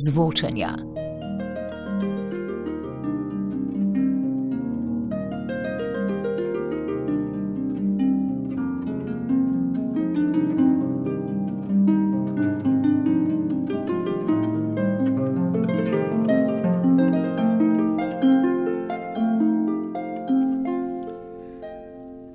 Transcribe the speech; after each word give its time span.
R 0.00 0.12
zvočenja. 0.12 0.76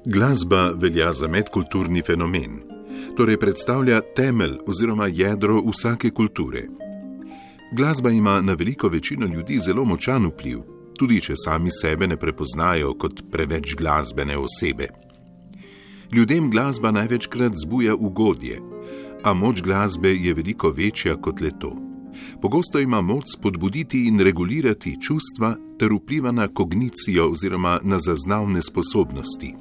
Glasba 0.05 0.71
velja 0.75 1.13
za 1.13 1.27
medkulturni 1.27 2.01
fenomen, 2.01 2.61
torej 3.17 3.37
predstavlja 3.37 4.01
temelj 4.15 4.57
oziroma 4.67 5.07
jedro 5.07 5.61
vsake 5.71 6.09
kulture. 6.09 6.84
Glasba 7.75 8.09
ima 8.09 8.41
na 8.41 8.53
veliko 8.53 8.87
večino 8.87 9.25
ljudi 9.25 9.59
zelo 9.59 9.85
močan 9.85 10.25
vpliv, 10.25 10.59
tudi 10.97 11.17
če 11.21 11.33
sami 11.35 11.71
sebe 11.81 12.07
ne 12.07 12.15
prepoznajo 12.17 12.93
kot 12.99 13.19
preveč 13.31 13.73
glasbene 13.75 14.37
osebe. 14.37 14.87
Ljudem 16.13 16.47
glasba 16.51 16.91
največkrat 16.95 17.57
zbuja 17.65 17.95
ugodje, 17.95 18.61
a 19.23 19.33
moč 19.33 19.61
glasbe 19.61 20.13
je 20.15 20.33
veliko 20.33 20.71
večja 20.71 21.17
kot 21.21 21.41
le 21.41 21.51
to. 21.59 21.73
Pogosto 22.41 22.79
ima 22.79 23.01
moč 23.01 23.35
spodbuditi 23.35 24.07
in 24.07 24.19
regulirati 24.19 24.95
čustva 25.01 25.55
ter 25.79 25.91
vpliva 25.93 26.31
na 26.31 26.47
kognicijo 26.47 27.27
oziroma 27.31 27.79
na 27.83 27.99
zaznavne 27.99 28.61
sposobnosti. 28.61 29.53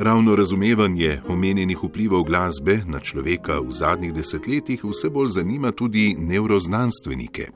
Ravno 0.00 0.36
razumevanje 0.36 1.20
omenjenih 1.28 1.78
vplivov 1.84 2.22
glasbe 2.24 2.78
na 2.86 3.00
človeka 3.00 3.58
v 3.60 3.72
zadnjih 3.72 4.14
desetletjih 4.14 4.84
vse 4.84 5.10
bolj 5.10 5.28
zanima 5.28 5.72
tudi 5.76 6.16
neuroznanstvenike. 6.18 7.48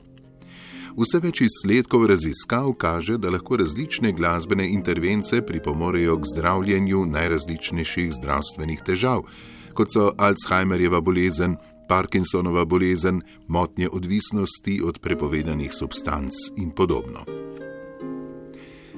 Vse 0.93 1.19
več 1.23 1.41
izsledkov 1.41 2.05
raziskav 2.05 2.69
kaže, 2.77 3.17
da 3.17 3.31
lahko 3.33 3.57
različne 3.57 4.11
glasbene 4.13 4.67
intervence 4.69 5.41
pripomorejo 5.41 6.19
k 6.21 6.29
zdravljenju 6.35 7.05
najrazličnejših 7.15 8.13
zdravstvenih 8.19 8.85
težav, 8.85 9.25
kot 9.73 9.97
so 9.97 10.11
Alzheimerjeva 10.17 11.01
bolezen, 11.01 11.57
Parkinsonova 11.89 12.65
bolezen, 12.65 13.23
motnje 13.47 13.89
odvisnosti 13.89 14.81
od 14.85 15.01
prepovedanih 15.01 15.73
substanc 15.73 16.33
in 16.57 16.69
podobno. 16.69 17.25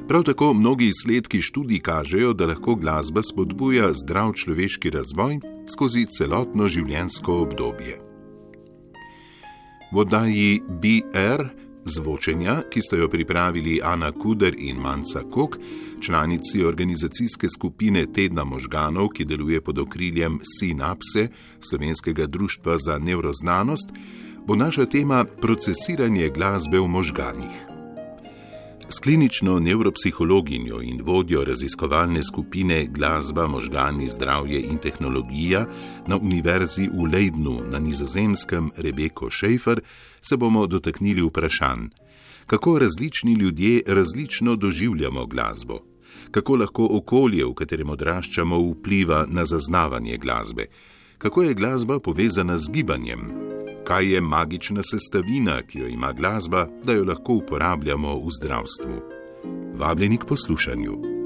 Prav 0.08 0.24
tako 0.24 0.54
mnogi 0.54 0.86
izsledki 0.86 1.42
študij 1.42 1.80
kažejo, 1.80 2.34
da 2.34 2.46
lahko 2.46 2.76
glasba 2.76 3.22
spodbuja 3.24 3.90
zdrav 3.94 4.34
človeški 4.34 4.90
razvoj 4.90 5.40
skozi 5.74 6.06
celotno 6.06 6.68
življenjsko 6.68 7.36
obdobje. 7.42 7.98
V 9.92 10.00
oddaji 10.00 10.62
BR 10.82 11.44
zvočenja, 11.84 12.62
ki 12.72 12.82
sta 12.82 12.96
jo 12.96 13.10
pripravili 13.10 13.82
Ana 13.84 14.12
Kuder 14.12 14.56
in 14.58 14.80
Manca 14.80 15.24
Kok, 15.32 15.58
članici 16.02 16.64
organizacijske 16.64 17.48
skupine 17.50 18.06
Tedna 18.14 18.44
možganov, 18.44 19.10
ki 19.10 19.26
deluje 19.26 19.62
pod 19.62 19.80
okriljem 19.80 20.40
Synapse, 20.56 21.28
Slovenskega 21.60 22.28
društva 22.28 22.78
za 22.78 23.00
nevroznanost, 23.00 23.92
bo 24.48 24.56
naša 24.56 24.86
tema 24.86 25.26
procesiranje 25.26 26.30
glasbe 26.30 26.80
v 26.80 26.88
možganjih. 26.88 27.77
S 28.90 29.00
klinično 29.00 29.60
nevropsihologinjo 29.60 30.82
in 30.82 31.02
vodjo 31.04 31.44
raziskovalne 31.44 32.22
skupine 32.24 32.86
Glasba, 32.86 33.48
možgani, 33.48 34.08
zdravje 34.10 34.62
in 34.62 34.78
tehnologija 34.78 35.66
na 36.08 36.18
Univerzi 36.18 36.88
v 36.88 37.10
Leidnu 37.14 37.62
na 37.72 37.80
nizozemskem 37.80 38.72
Rebeko 38.78 39.30
Šejfer 39.30 39.82
se 40.22 40.38
bomo 40.38 40.68
dotaknili 40.68 41.22
vprašanj, 41.22 41.90
kako 42.46 42.80
različni 42.80 43.34
ljudje 43.34 43.82
različno 43.88 44.56
doživljamo 44.56 45.26
glasbo, 45.26 45.80
kako 46.32 46.56
lahko 46.56 46.88
okolje, 46.92 47.46
v 47.46 47.54
katerem 47.54 47.90
odraščamo, 47.90 48.60
vpliva 48.72 49.26
na 49.30 49.46
zaznavanje 49.46 50.18
glasbe, 50.18 50.66
kako 51.18 51.44
je 51.44 51.54
glasba 51.54 52.00
povezana 52.00 52.58
z 52.58 52.72
gibanjem 52.72 53.48
kaj 53.88 54.14
je 54.14 54.22
magična 54.22 54.82
sestavina, 54.84 55.62
ki 55.62 55.80
jo 55.80 55.88
ima 55.88 56.12
glasba, 56.14 56.68
da 56.86 56.94
jo 56.94 57.06
lahko 57.06 57.34
uporabljamo 57.34 58.16
v 58.16 58.32
zdravstvu. 58.40 58.96
Vabljeni 59.80 60.18
k 60.18 60.26
poslušanju. 60.26 61.17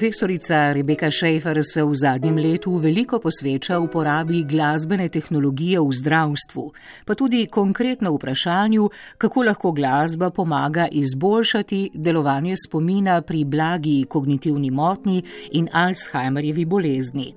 Profesorica 0.00 0.72
Rebeka 0.72 1.10
Šejfer 1.10 1.58
se 1.72 1.82
v 1.84 1.94
zadnjem 1.94 2.38
letu 2.40 2.76
veliko 2.80 3.18
posveča 3.20 3.76
uporabi 3.78 4.38
glasbene 4.48 5.08
tehnologije 5.12 5.80
v 5.80 5.92
zdravstvu, 5.92 6.62
pa 7.04 7.14
tudi 7.14 7.42
konkretno 7.52 8.14
vprašanju, 8.14 8.88
kako 9.18 9.42
lahko 9.42 9.72
glasba 9.72 10.30
pomaga 10.30 10.86
izboljšati 10.92 11.90
delovanje 11.94 12.56
spomina 12.56 13.20
pri 13.22 13.44
blagi 13.44 14.06
kognitivni 14.08 14.70
motni 14.70 15.22
in 15.52 15.68
Alzheimerjevi 15.72 16.64
bolezni. 16.64 17.34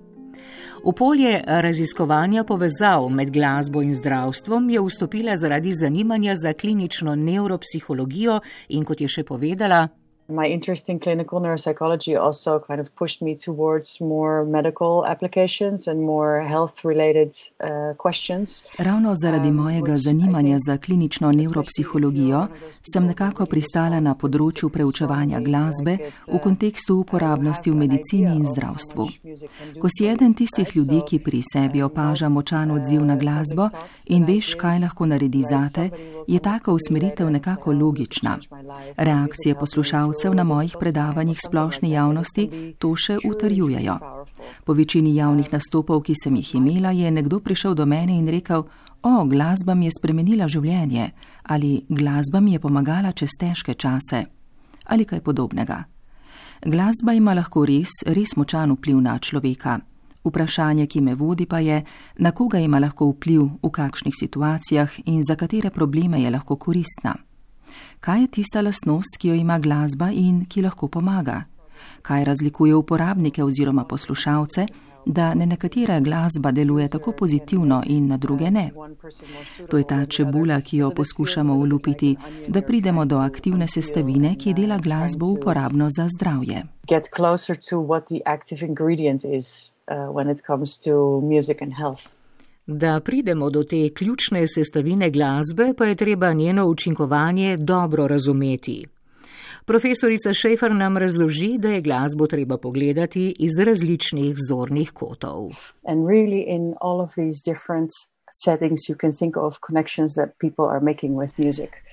V 0.85 0.93
polje 0.95 1.41
raziskovanja 1.47 2.43
povezav 2.43 3.09
med 3.09 3.31
glasbo 3.31 3.81
in 3.81 3.91
zdravstvom 3.95 4.69
je 4.69 4.81
vstopila 4.81 5.35
zaradi 5.35 5.73
zanimanja 5.73 6.35
za 6.35 6.53
klinično 6.53 7.15
neuropsihologijo 7.15 8.39
in, 8.69 8.85
kot 8.85 9.01
je 9.01 9.07
še 9.07 9.23
povedala, 9.23 9.87
My 10.29 10.47
interest 10.47 10.89
in 10.89 10.99
clinical 10.99 11.39
neuropsychology 11.41 12.15
also 12.15 12.59
kind 12.59 12.79
of 12.79 12.95
pushed 12.95 13.21
me 13.21 13.35
towards 13.35 13.99
more 13.99 14.45
medical 14.45 15.05
applications 15.05 15.87
and 15.87 15.99
more 16.01 16.41
health 16.41 16.85
related 16.85 17.35
uh, 17.59 17.69
questions. 17.97 18.63
Ravno 18.77 19.13
zaradi 19.15 19.47
um, 19.47 19.55
mojega 19.55 19.97
zanimanja 19.97 20.57
za 20.67 20.77
klinično 20.77 21.31
neuropsihologijo 21.31 22.47
sem 22.93 23.05
nekako 23.05 23.45
pristala 23.45 23.99
na 23.99 24.15
področju 24.15 24.69
preučevanja 24.69 25.41
glasbe 25.43 25.97
v 26.27 26.39
kontekstu 26.39 26.95
uporabnosti 27.03 27.71
v 27.71 27.75
medicini 27.75 28.35
in 28.37 28.45
zdravstvu. 28.47 29.09
Ko 29.81 29.91
si 29.91 30.07
eden 30.07 30.33
tistih 30.33 30.75
ljudi, 30.75 31.01
ki 31.07 31.19
pri 31.19 31.43
sebi 31.53 31.83
opaža 31.83 32.29
močan 32.29 32.71
odziv 32.71 33.03
na 33.03 33.19
glasbo 33.19 33.67
in 34.05 34.23
veš, 34.23 34.55
kaj 34.55 34.79
lahko 34.87 35.05
naredi 35.05 35.43
zate, 35.43 35.89
je 36.27 36.39
taka 36.39 36.71
usmeritev 36.71 37.29
nekako 37.29 37.75
logična. 37.75 38.39
Reakcije 38.97 39.55
poslušalcev 39.59 40.12
gledalcev 40.13 40.35
na 40.35 40.43
mojih 40.43 40.75
predavanjih 40.79 41.39
splošni 41.45 41.91
javnosti 41.91 42.75
to 42.77 42.95
še 42.95 43.17
utrjujejo. 43.25 43.97
Po 44.65 44.73
večini 44.73 45.15
javnih 45.15 45.49
nastopov, 45.51 46.03
ki 46.03 46.13
sem 46.15 46.35
jih 46.35 46.55
imela, 46.55 46.91
je 46.91 47.11
nekdo 47.11 47.39
prišel 47.39 47.73
do 47.73 47.85
mene 47.85 48.17
in 48.17 48.27
rekel: 48.27 48.63
O, 49.01 49.25
glasba 49.25 49.73
mi 49.73 49.85
je 49.85 49.91
spremenila 49.97 50.47
življenje 50.47 51.11
ali 51.43 51.85
glasba 51.89 52.39
mi 52.39 52.53
je 52.53 52.59
pomagala 52.59 53.11
čez 53.11 53.29
težke 53.39 53.73
čase 53.73 54.25
ali 54.85 55.05
kaj 55.05 55.21
podobnega. 55.21 55.83
Glasba 56.61 57.13
ima 57.13 57.33
lahko 57.33 57.65
res, 57.65 58.03
res 58.05 58.35
močan 58.35 58.71
vpliv 58.71 59.01
na 59.01 59.17
človeka. 59.19 59.79
Vprašanje, 60.23 60.87
ki 60.87 61.01
me 61.01 61.15
vodi, 61.15 61.45
pa 61.45 61.59
je, 61.59 61.83
na 62.19 62.31
koga 62.31 62.59
ima 62.59 62.79
lahko 62.79 63.09
vpliv, 63.11 63.43
v 63.63 63.69
kakšnih 63.69 64.13
situacijah 64.15 64.91
in 65.05 65.23
za 65.23 65.35
katere 65.35 65.69
probleme 65.69 66.21
je 66.21 66.31
lahko 66.31 66.55
koristna. 66.55 67.15
Kaj 67.99 68.21
je 68.21 68.27
tista 68.27 68.61
lastnost, 68.61 69.17
ki 69.17 69.27
jo 69.27 69.35
ima 69.35 69.59
glasba 69.59 70.11
in 70.11 70.45
ki 70.45 70.61
lahko 70.61 70.87
pomaga? 70.87 71.43
Kaj 72.01 72.23
razlikuje 72.23 72.75
uporabnike 72.75 73.43
oziroma 73.43 73.85
poslušalce, 73.85 74.65
da 75.05 75.33
ne 75.33 75.45
nekatera 75.45 75.99
glasba 75.99 76.51
deluje 76.51 76.87
tako 76.87 77.11
pozitivno 77.11 77.83
in 77.85 78.07
na 78.07 78.17
druge 78.17 78.51
ne? 78.51 78.71
To 79.69 79.77
je 79.77 79.83
ta 79.83 80.05
čebula, 80.05 80.61
ki 80.61 80.77
jo 80.77 80.91
poskušamo 80.95 81.53
ulupiti, 81.53 82.15
da 82.47 82.61
pridemo 82.61 83.05
do 83.05 83.19
aktivne 83.19 83.67
sestavine, 83.67 84.35
ki 84.35 84.53
dela 84.53 84.77
glasbo 84.77 85.25
uporabno 85.25 85.89
za 85.89 86.07
zdravje. 86.07 86.63
Uh, 89.87 90.09
when 90.15 90.29
it 90.29 90.41
comes 90.47 90.77
to 90.77 91.21
music 91.21 91.61
and 91.61 91.73
health. 91.73 92.15
Da 92.67 92.99
pridemo 92.99 93.49
do 93.49 93.63
te 93.63 93.89
ključne 93.93 94.47
sestavine 94.47 95.09
glasbe, 95.09 95.73
pa 95.77 95.85
je 95.85 95.95
treba 95.95 96.33
njeno 96.33 96.65
učinkovanje 96.65 97.57
dobro 97.57 98.07
razumeti. 98.07 98.85
Profesorica 99.65 100.33
Šefer 100.33 100.75
nam 100.75 100.97
razloži, 100.97 101.57
da 101.57 101.69
je 101.69 101.81
glasbo 101.81 102.27
treba 102.27 102.57
pogledati 102.57 103.35
iz 103.39 103.51
različnih 103.65 104.35
zornih 104.49 104.91
kotov. 104.91 105.49
Really 105.83 106.43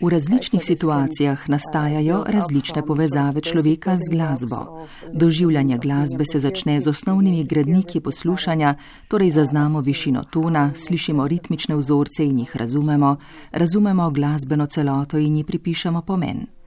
V 0.01 0.09
različnih 0.09 0.65
situacijah 0.65 1.49
nastajajo 1.49 2.25
različne 2.29 2.87
povezave 2.87 3.41
človeka 3.41 3.97
z 3.97 4.11
glasbo. 4.11 4.87
Doživljanje 5.13 5.79
glasbe 5.79 6.25
se 6.33 6.39
začne 6.39 6.81
z 6.81 6.89
osnovnimi 6.89 7.45
gradniki 7.45 8.01
poslušanja, 8.01 8.75
torej 9.09 9.31
zaznamo 9.31 9.81
višino 9.81 10.25
tona, 10.33 10.73
slišimo 10.75 11.29
ritmične 11.29 11.77
vzorce 11.77 12.25
in 12.25 12.39
jih 12.39 12.57
razumemo, 12.57 13.17
razumemo 13.53 14.11
glasbeno 14.11 14.67
celoto 14.67 15.19
in 15.19 15.37
ji 15.37 15.45
pripišemo 15.45 16.03
pomen. 16.03 16.60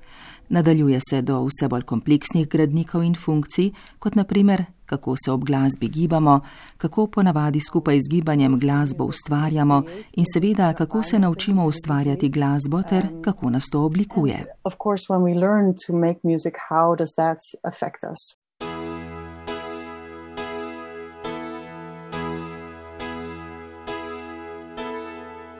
Nadaljuje 0.54 1.00
se 1.10 1.22
do 1.22 1.40
vse 1.46 1.68
bolj 1.68 1.82
kompleksnih 1.82 2.48
gradnikov 2.50 3.04
in 3.04 3.16
funkcij, 3.16 3.72
kot 4.00 4.16
naprimer, 4.16 4.66
kako 4.86 5.16
se 5.26 5.32
ob 5.32 5.44
glasbi 5.44 5.88
gibamo, 5.90 6.40
kako 6.78 7.08
ponavadi 7.08 7.60
skupaj 7.60 7.98
z 7.98 8.10
gibanjem 8.12 8.60
glasbo 8.60 9.04
ustvarjamo 9.04 9.84
in 10.14 10.26
seveda, 10.34 10.74
kako 10.74 11.04
se 11.04 11.20
naučimo 11.20 11.66
ustvarjati 11.66 12.30
glasbo 12.30 12.82
ter 12.84 13.08
kako 13.22 13.50
nas 13.50 13.64
to 13.72 13.82
oblikuje. 13.82 14.44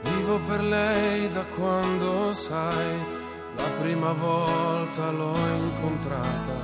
Vivo 0.04 0.40
per 0.50 0.62
lei 0.62 1.30
da 1.34 1.44
quando 1.58 2.34
sai 2.34 3.23
La 3.56 3.70
prima 3.82 4.12
volta 4.12 5.12
l'ho 5.12 5.36
incontrata, 5.56 6.56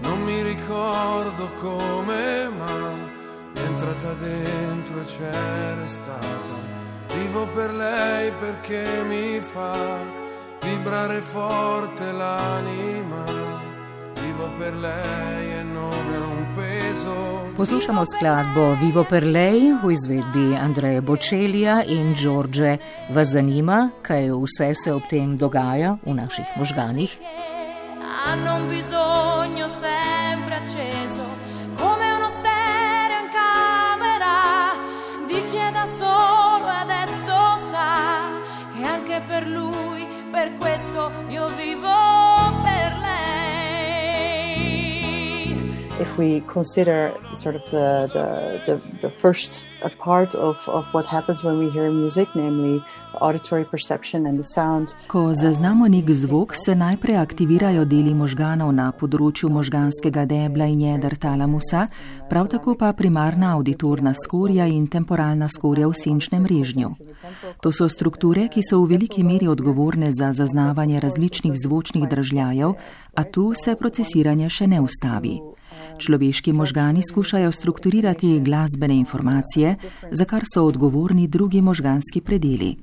non 0.00 0.22
mi 0.22 0.42
ricordo 0.42 1.50
come, 1.60 2.48
ma 2.48 3.14
è 3.52 3.60
entrata 3.60 4.12
dentro 4.14 5.00
e 5.00 5.04
c'era 5.04 5.86
stata. 5.86 6.54
Vivo 7.14 7.46
per 7.48 7.72
lei 7.72 8.30
perché 8.32 9.02
mi 9.06 9.40
fa 9.40 9.98
vibrare 10.60 11.20
forte 11.20 12.12
l'anima. 12.12 13.24
Vivo 14.20 14.50
per 14.58 14.74
lei 14.76 15.52
e 15.52 15.62
Poslušamo 17.56 18.04
skladbo 18.06 18.76
Vivo 18.80 19.04
per 19.04 19.24
lei 19.24 19.72
v 19.82 19.92
izvedbi 19.92 20.56
Andreja 20.56 21.00
Bočelija 21.00 21.82
in 21.84 22.14
Đorđe. 22.14 22.76
Vas 23.10 23.28
zanima, 23.28 23.90
kaj 24.02 24.30
vse 24.30 24.74
se 24.74 24.92
ob 24.94 25.02
tem 25.10 25.36
dogaja 25.36 25.96
v 26.06 26.14
naših 26.14 26.46
možganih? 26.56 27.16
Hanno 28.24 28.68
bisogno 28.68 29.68
sempre 29.68 30.54
acceso, 30.62 31.24
come 31.76 32.06
uno 32.18 32.28
stereo 32.38 33.20
in 33.24 33.30
camera, 33.40 34.36
di 35.28 35.38
chi 35.50 35.56
è 35.56 35.70
da 35.72 35.86
solo 35.98 36.66
e 36.72 36.78
adesso 36.86 37.36
sa 37.70 37.90
che 38.74 38.82
anche 38.84 39.20
per 39.28 39.46
lui, 39.46 40.06
per 40.32 40.56
questo 40.58 41.12
io 41.28 41.48
vivo. 41.56 42.05
If 46.16 46.18
we 46.18 46.42
consider 46.52 47.12
sort 47.32 47.56
of 47.56 47.62
the, 47.70 48.08
the, 48.12 48.26
the, 48.66 49.08
the 49.08 49.10
first 49.10 49.68
part 49.98 50.34
of, 50.34 50.56
of 50.68 50.84
what 50.92 51.06
happens 51.06 51.44
when 51.44 51.58
we 51.58 51.70
hear 51.70 51.90
music, 51.90 52.28
namely 52.34 52.82
auditory 53.20 53.64
perception 53.64 54.26
and 54.26 54.38
the 54.38 54.44
sound. 54.54 54.88
Ko 55.06 55.34
zaznamo 55.34 55.88
nek 55.88 56.10
zvok, 56.10 56.54
se 56.64 56.74
najprej 56.74 57.16
aktivirajo 57.16 57.84
deli 57.84 58.14
možganov 58.14 58.72
na 58.72 58.90
področju 58.92 59.48
možganskega 59.50 60.26
debla 60.26 60.68
in 60.68 60.80
jeder 60.80 61.16
talamusa, 61.16 61.86
prav 62.30 62.48
tako 62.52 62.76
pa 62.76 62.92
primarna 62.92 63.54
auditorna 63.56 64.12
skorja 64.14 64.66
in 64.66 64.86
temporalna 64.88 65.48
skorja 65.48 65.88
v 65.88 65.94
senčnem 65.96 66.46
režnju. 66.46 66.90
To 67.62 67.72
so 67.72 67.88
strukture, 67.88 68.48
ki 68.48 68.62
so 68.62 68.82
v 68.82 68.96
veliki 68.96 69.24
meri 69.24 69.48
odgovorne 69.48 70.12
za 70.12 70.32
zaznavanje 70.32 71.00
različnih 71.00 71.56
zvočnih 71.64 72.08
držljajev, 72.08 72.74
a 73.14 73.24
tu 73.24 73.52
se 73.54 73.76
procesiranje 73.76 74.50
še 74.50 74.66
ne 74.66 74.80
ustavi. 74.80 75.55
Človeški 75.98 76.52
možgani 76.52 77.02
skušajo 77.10 77.52
strukturirati 77.52 78.40
glasbene 78.40 78.96
informacije, 78.96 79.76
za 80.10 80.24
kar 80.24 80.42
so 80.54 80.64
odgovorni 80.64 81.28
drugi 81.28 81.60
možganski 81.60 82.20
predeli. 82.20 82.76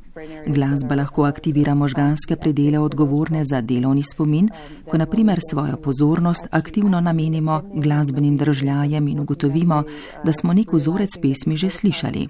Glasba 0.48 0.96
lahko 0.96 1.24
aktivira 1.24 1.76
možganske 1.76 2.36
predele 2.36 2.80
odgovorne 2.80 3.44
za 3.44 3.62
delovni 3.62 4.04
spomin, 4.04 4.50
ko 4.90 4.98
naprimer 4.98 5.40
svojo 5.52 5.78
pozornost 5.78 6.48
aktivno 6.52 7.02
namenimo 7.02 7.62
glasbenim 7.76 8.38
držljajem 8.38 9.08
in 9.08 9.20
ugotovimo, 9.20 9.84
da 10.24 10.34
smo 10.34 10.54
nek 10.54 10.74
vzorec 10.74 11.18
pesmi 11.22 11.58
že 11.58 11.70
slišali. 11.70 12.28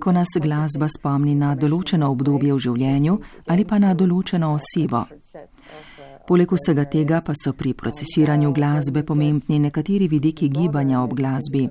Ko 0.00 0.12
nas 0.12 0.28
glasba 0.42 0.88
spomni 0.98 1.34
na 1.34 1.54
določeno 1.54 2.10
obdobje 2.10 2.54
v 2.54 2.58
življenju 2.58 3.18
ali 3.46 3.64
pa 3.64 3.78
na 3.78 3.94
določeno 3.94 4.54
osebo. 4.54 5.04
Poleg 6.28 6.50
vsega 6.52 6.84
tega 6.84 7.22
pa 7.24 7.32
so 7.32 7.54
pri 7.56 7.70
procesiranju 7.72 8.50
glasbe 8.52 9.02
pomembni 9.02 9.56
nekateri 9.58 10.08
vidiki 10.12 10.50
gibanja 10.52 11.00
ob 11.00 11.14
glasbi. 11.16 11.62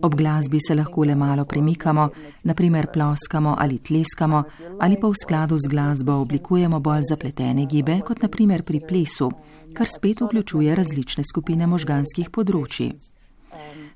Ob 0.00 0.14
glasbi 0.16 0.60
se 0.66 0.74
lahko 0.74 1.04
le 1.04 1.14
malo 1.14 1.44
premikamo, 1.44 2.08
naprimer 2.48 2.88
ploskamo 2.92 3.54
ali 3.58 3.78
tleskamo, 3.78 4.42
ali 4.80 4.96
pa 4.96 5.08
v 5.08 5.14
skladu 5.22 5.58
z 5.58 5.68
glasbo 5.68 6.16
oblikujemo 6.24 6.80
bolj 6.80 7.04
zapletene 7.10 7.66
gibe, 7.66 8.00
kot 8.00 8.22
naprimer 8.22 8.64
pri 8.64 8.80
plesu, 8.80 9.28
kar 9.76 9.88
spet 9.88 10.24
vključuje 10.24 10.74
različne 10.74 11.24
skupine 11.24 11.66
možganskih 11.66 12.32
področji. 12.32 12.94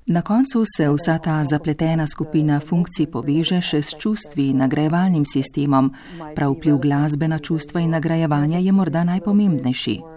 Na 0.09 0.21
koncu 0.21 0.63
se 0.77 0.89
vsa 0.89 1.17
ta 1.17 1.43
zapletena 1.43 2.07
skupina 2.07 2.59
funkcij 2.59 3.09
poveže 3.11 3.59
še 3.61 3.81
s 3.81 3.97
čustvi 3.99 4.45
in 4.53 4.61
nagrajevalnim 4.63 5.25
sistemom. 5.27 5.89
Prav 6.35 6.53
vpliv 6.55 6.77
glasbe 6.79 7.27
na 7.27 7.39
čustva 7.39 7.83
in 7.83 7.91
nagrajevanja 7.91 8.61
je 8.63 8.71
morda 8.71 9.03
najpomembnejši. 9.03 10.16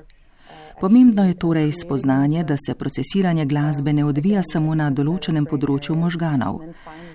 Pomembno 0.80 1.24
je 1.24 1.34
torej 1.34 1.72
spoznanje, 1.72 2.44
da 2.44 2.56
se 2.66 2.74
procesiranje 2.74 3.44
glasbe 3.46 3.92
ne 3.92 4.04
odvija 4.04 4.42
samo 4.52 4.74
na 4.74 4.90
določenem 4.90 5.44
področju 5.44 5.96
možganov. 5.96 6.62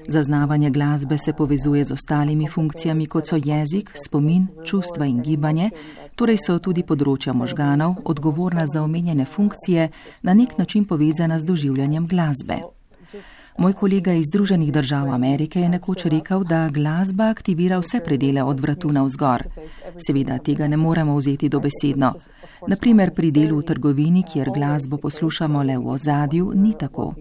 Zaznavanje 0.07 0.69
glasbe 0.69 1.17
se 1.17 1.33
povezuje 1.33 1.83
z 1.83 1.95
ostalimi 1.97 2.47
funkcijami, 2.47 3.07
kot 3.07 3.27
so 3.27 3.39
jezik, 3.41 3.89
spomin, 4.05 4.45
čustva 4.65 5.09
in 5.09 5.23
gibanje, 5.25 5.71
torej 6.15 6.37
so 6.45 6.59
tudi 6.59 6.85
področja 6.85 7.33
možganov, 7.33 7.97
odgovorna 8.05 8.67
za 8.67 8.85
omenjene 8.85 9.25
funkcije, 9.25 9.89
na 10.21 10.33
nek 10.33 10.57
način 10.57 10.85
povezana 10.85 11.39
z 11.39 11.49
doživljanjem 11.49 12.07
glasbe. 12.07 12.61
Moj 13.57 13.73
kolega 13.73 14.13
iz 14.13 14.25
Združenih 14.29 14.71
držav 14.73 15.09
Amerike 15.13 15.61
je 15.61 15.69
nekoč 15.69 16.05
rekel, 16.05 16.43
da 16.43 16.69
glasba 16.69 17.29
aktivira 17.29 17.79
vse 17.79 18.01
predele 18.03 18.43
od 18.43 18.59
vratu 18.59 18.91
na 18.91 19.03
vzgor. 19.03 19.43
Seveda 20.07 20.37
tega 20.37 20.67
ne 20.67 20.77
moremo 20.77 21.15
vzeti 21.17 21.49
dobesedno. 21.49 22.13
Naprimer 22.67 23.11
pri 23.13 23.31
delu 23.31 23.59
v 23.59 23.63
trgovini, 23.63 24.23
kjer 24.23 24.49
glasbo 24.55 24.97
poslušamo 24.97 25.63
le 25.63 25.77
v 25.77 25.87
ozadju, 25.87 26.51
ni 26.55 26.73
tako. 26.79 27.13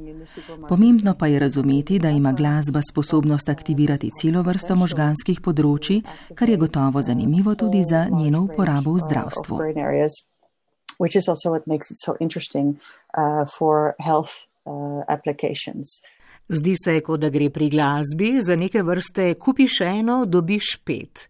Pomembno 0.68 1.14
pa 1.18 1.26
je 1.26 1.38
razumeti, 1.38 1.98
da 1.98 2.10
ima 2.10 2.32
glasba 2.32 2.80
sposobnost 2.90 3.48
aktivirati 3.48 4.10
celo 4.20 4.42
vrsto 4.42 4.76
možganskih 4.76 5.40
področji, 5.40 6.02
kar 6.34 6.48
je 6.48 6.56
gotovo 6.56 7.02
zanimivo 7.02 7.54
tudi 7.54 7.82
za 7.82 8.06
njeno 8.10 8.44
uporabo 8.44 8.94
v 8.94 9.04
zdravstvu. 9.08 9.60
Which 10.98 11.16
is 11.16 11.28
also 11.28 11.50
what 11.50 11.66
makes 11.66 11.90
it 11.90 11.98
so 11.98 12.14
interesting 12.20 12.78
uh, 13.18 13.44
for 13.50 13.94
health 13.98 14.46
uh, 14.64 15.02
applications. 15.08 15.98
Zdi 16.48 16.74
se, 16.76 17.00
kot 17.00 17.20
da 17.20 17.30
gre 17.32 17.48
pri 17.50 17.70
glasbi 17.72 18.36
za 18.40 18.56
neke 18.56 18.82
vrste 18.82 19.34
kupiš 19.34 19.80
eno, 19.80 20.24
dobiš 20.26 20.76
pet. 20.84 21.28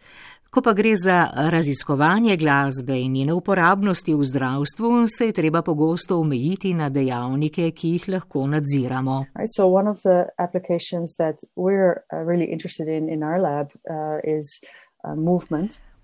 Ko 0.55 0.63
pa 0.63 0.73
gre 0.73 0.97
za 0.97 1.31
raziskovanje 1.51 2.37
glasbe 2.37 3.01
in 3.01 3.13
njene 3.13 3.33
uporabnosti 3.33 4.15
v 4.15 4.25
zdravstvu, 4.25 5.09
se 5.19 5.27
je 5.27 5.33
treba 5.33 5.63
pogosto 5.63 6.21
omejiti 6.21 6.75
na 6.75 6.89
dejavnike, 6.89 7.71
ki 7.71 7.89
jih 7.89 8.09
lahko 8.09 8.47
nadziramo. 8.47 9.25
Right, 9.35 9.51
so 9.57 9.67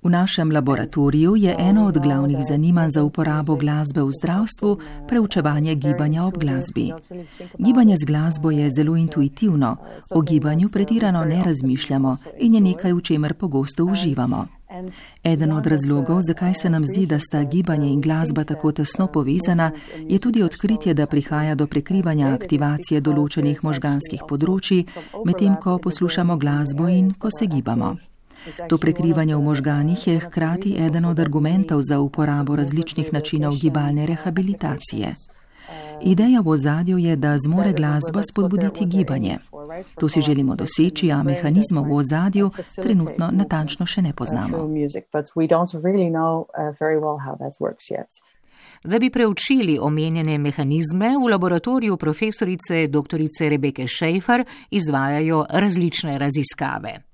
V 0.03 0.09
našem 0.11 0.53
laboratoriju 0.53 1.37
je 1.37 1.57
eno 1.59 1.87
od 1.87 1.99
glavnih 1.99 2.39
zanimanj 2.49 2.91
za 2.91 3.03
uporabo 3.05 3.57
glasbe 3.57 4.03
v 4.03 4.13
zdravstvu 4.13 4.79
preučevanje 5.09 5.75
gibanja 5.75 6.25
ob 6.25 6.39
glasbi. 6.39 6.93
Gibanje 7.59 7.97
z 7.97 8.05
glasbo 8.05 8.51
je 8.51 8.71
zelo 8.71 8.97
intuitivno, 8.97 9.77
o 10.15 10.21
gibanju 10.21 10.69
pretirano 10.73 11.25
ne 11.25 11.43
razmišljamo 11.45 12.17
in 12.39 12.55
je 12.55 12.61
nekaj, 12.61 12.93
v 12.93 13.01
čemer 13.01 13.35
pogosto 13.35 13.85
uživamo. 13.85 14.47
Eden 15.25 15.53
od 15.53 15.67
razlogov, 15.67 16.21
zakaj 16.21 16.55
se 16.55 16.71
nam 16.71 16.87
zdi, 16.87 17.07
da 17.07 17.19
sta 17.19 17.45
gibanje 17.45 17.89
in 17.93 18.01
glasba 18.01 18.45
tako 18.45 18.73
tesno 18.73 19.07
povezana, 19.07 19.71
je 20.09 20.19
tudi 20.19 20.43
odkritje, 20.43 20.95
da 20.95 21.07
prihaja 21.07 21.55
do 21.55 21.67
prekrivanja 21.67 22.33
aktivacije 22.35 23.01
določenih 23.01 23.59
možganskih 23.63 24.23
področji, 24.29 24.87
medtem 25.25 25.57
ko 25.61 25.79
poslušamo 25.79 26.37
glasbo 26.37 26.89
in 26.89 27.13
ko 27.19 27.29
se 27.39 27.47
gibamo. 27.47 28.10
To 28.69 28.79
prekrivanje 28.79 29.37
v 29.37 29.43
možganih 29.43 30.07
je 30.07 30.21
hkrati 30.21 30.77
eden 30.79 31.05
od 31.05 31.21
argumentov 31.21 31.81
za 31.83 32.01
uporabo 32.01 32.57
različnih 32.57 33.13
načinov 33.13 33.55
gibalne 33.61 34.07
rehabilitacije. 34.07 35.13
Ideja 36.03 36.41
v 36.41 36.49
ozadju 36.49 36.99
je, 36.99 37.17
da 37.17 37.37
zmore 37.39 37.73
glasba 37.73 38.23
spodbuditi 38.23 38.87
gibanje. 38.87 39.39
To 40.01 40.09
si 40.09 40.21
želimo 40.21 40.57
doseči, 40.57 41.13
a 41.13 41.23
mehanizmov 41.23 41.85
v 41.85 41.93
ozadju 41.93 42.51
trenutno 42.83 43.31
natančno 43.33 43.87
še 43.87 44.03
ne 44.03 44.13
poznamo. 44.13 44.69
Da 48.85 48.99
bi 48.99 49.11
preučili 49.11 49.79
omenjene 49.81 50.39
mehanizme, 50.39 51.13
v 51.21 51.29
laboratoriju 51.31 51.97
profesorice 51.97 52.87
dr. 52.87 53.21
Rebeke 53.41 53.87
Šejfar 53.87 54.45
izvajajo 54.71 55.47
različne 55.51 56.19
raziskave. 56.19 57.10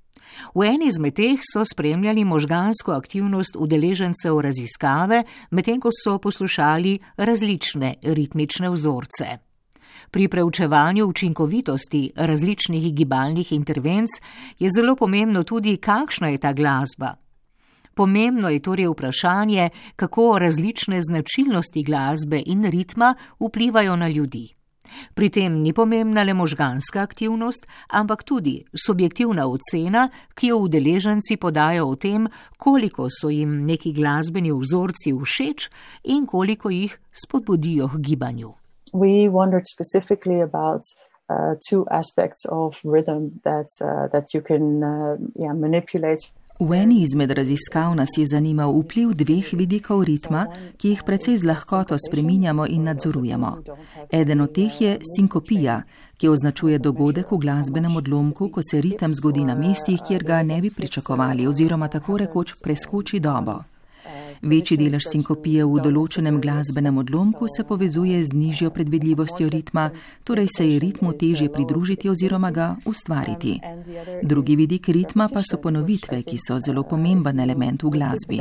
V 0.55 0.65
eni 0.65 0.87
izmed 0.87 1.15
teh 1.15 1.39
so 1.53 1.65
spremljali 1.65 2.23
možgansko 2.23 2.91
aktivnost 2.91 3.55
udeležencev 3.55 4.39
raziskave, 4.39 5.23
medtem 5.51 5.79
ko 5.81 5.89
so 6.03 6.17
poslušali 6.17 6.99
različne 7.17 7.95
ritmične 8.03 8.69
vzorce. 8.69 9.37
Pri 10.11 10.27
preučevanju 10.27 11.05
učinkovitosti 11.05 12.11
različnih 12.15 12.93
gibalnih 12.95 13.51
intervenc 13.51 14.09
je 14.59 14.69
zelo 14.69 14.95
pomembno 14.95 15.43
tudi, 15.43 15.77
kakšna 15.77 16.29
je 16.29 16.37
ta 16.37 16.53
glasba. 16.53 17.15
Pomembno 17.93 18.49
je 18.49 18.59
torej 18.59 18.87
vprašanje, 18.87 19.69
kako 19.95 20.39
različne 20.39 21.01
značilnosti 21.01 21.83
glasbe 21.83 22.43
in 22.45 22.63
ritma 22.63 23.15
vplivajo 23.39 23.95
na 23.95 24.07
ljudi. 24.07 24.56
Pri 25.13 25.29
tem 25.29 25.61
ni 25.61 25.73
pomembna 25.73 26.23
le 26.23 26.33
možganska 26.33 27.01
aktivnost, 27.01 27.67
ampak 27.89 28.23
tudi 28.23 28.65
subjektivna 28.85 29.47
ocena, 29.47 30.09
ki 30.35 30.47
jo 30.47 30.57
udeleženci 30.65 31.37
podajo 31.37 31.87
o 31.91 31.95
tem, 31.95 32.27
koliko 32.57 33.07
so 33.09 33.29
jim 33.29 33.65
neki 33.65 33.93
glasbeni 33.93 34.51
vzorci 34.51 35.13
všeč 35.13 35.69
in 36.03 36.25
koliko 36.25 36.69
jih 36.69 36.97
spodbudijo 37.11 37.87
k 37.87 37.99
gibanju. 37.99 38.53
Uh, 41.29 41.55
two 41.69 41.85
aspects 41.91 42.45
of 42.49 42.79
rhythm 42.85 43.41
that 43.43 43.67
uh, 43.83 44.07
that 44.13 44.33
you 44.33 44.41
can 44.41 44.81
uh, 44.81 45.17
yeah, 45.35 45.51
manipulate 45.51 46.31
V 46.59 46.73
eni 46.73 47.01
izmed 47.01 47.31
raziskav 47.31 47.95
nas 47.95 48.09
je 48.17 48.25
zanimal 48.27 48.73
vpliv 48.79 49.13
dveh 49.13 49.53
vidikov 49.53 50.03
ritma, 50.03 50.47
ki 50.77 50.89
jih 50.89 51.03
precej 51.05 51.37
z 51.37 51.45
lahkoto 51.45 51.97
spreminjamo 52.01 52.65
in 52.65 52.83
nadzorujemo. 52.83 53.51
Eden 54.11 54.41
od 54.41 54.51
teh 54.57 54.81
je 54.81 54.97
sinkopija, 55.15 55.83
ki 56.17 56.29
označuje 56.29 56.79
dogodek 56.79 57.31
v 57.31 57.37
glasbenem 57.37 57.95
odlomku, 57.95 58.49
ko 58.49 58.61
se 58.71 58.81
ritem 58.81 59.13
zgodi 59.13 59.45
na 59.45 59.55
mestih, 59.55 60.01
kjer 60.07 60.23
ga 60.23 60.43
ne 60.43 60.61
bi 60.61 60.73
pričakovali 60.75 61.47
oziroma 61.47 61.87
tako 61.87 62.17
rekoč 62.17 62.53
preskoči 62.63 63.19
dobo. 63.19 63.61
Večji 64.41 64.77
delež 64.77 65.07
sinkopije 65.09 65.65
v 65.65 65.81
določenem 65.81 66.37
glasbenem 66.41 66.97
odlomku 67.01 67.47
se 67.49 67.63
povezuje 67.63 68.23
z 68.23 68.33
nižjo 68.33 68.69
predvidljivostjo 68.69 69.49
ritma, 69.49 69.89
torej 70.27 70.47
se 70.55 70.67
je 70.67 70.79
ritmu 70.79 71.13
težje 71.13 71.49
pridružiti 71.49 72.09
oziroma 72.09 72.51
ga 72.51 72.67
ustvariti. 72.85 73.57
Drugi 74.23 74.55
vidik 74.55 74.89
ritma 74.89 75.27
pa 75.33 75.41
so 75.43 75.57
ponovitve, 75.57 76.21
ki 76.23 76.37
so 76.37 76.59
zelo 76.59 76.83
pomemben 76.83 77.39
element 77.39 77.83
v 77.83 77.89
glasbi. 77.89 78.39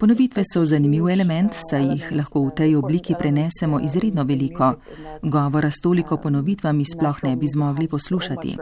Ponovitve 0.00 0.44
so 0.44 0.64
zanimiv 0.64 1.08
element, 1.08 1.52
saj 1.70 1.84
jih 1.92 2.08
lahko 2.16 2.46
v 2.46 2.54
tej 2.56 2.76
obliki 2.76 3.14
prenesemo 3.18 3.80
izredno 3.84 4.24
veliko. 4.24 4.74
Govora 5.22 5.70
s 5.70 5.82
toliko 5.82 6.16
ponovitvami 6.16 6.84
sploh 6.84 7.22
ne 7.24 7.36
bi 7.36 7.46
zmogli 7.48 7.88
poslušati. 7.88 8.56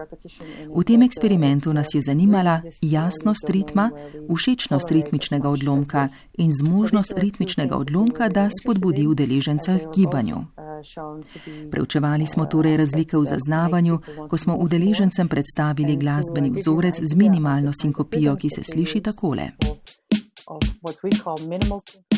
V 0.74 0.84
tem 0.84 1.02
eksperimentu 1.02 1.72
nas 1.72 1.94
je 1.94 2.02
zanimala 2.02 2.62
jasnost 2.82 3.50
ritma, 3.50 3.90
všečnost 4.28 4.90
ritmičnega 4.90 5.48
odlomka 5.48 6.08
in 6.38 6.47
in 6.48 6.52
zmožnost 6.64 7.12
ritmičnega 7.16 7.76
odlomka, 7.76 8.28
da 8.28 8.48
spodbudi 8.60 9.06
udeležence 9.06 9.78
k 9.78 9.96
gibanju. 9.96 10.36
Preučevali 11.70 12.26
smo 12.26 12.46
torej 12.46 12.76
razlike 12.76 13.16
v 13.16 13.24
zaznavanju, 13.24 13.98
ko 14.28 14.38
smo 14.38 14.56
udeležencem 14.56 15.28
predstavili 15.28 15.96
glasbeni 15.96 16.50
vzorec 16.50 17.00
z 17.02 17.14
minimalno 17.14 17.72
sinkopijo, 17.82 18.36
ki 18.36 18.48
se 18.50 18.62
sliši 18.62 19.00
takole. 19.00 19.50
Uh, 20.48 22.17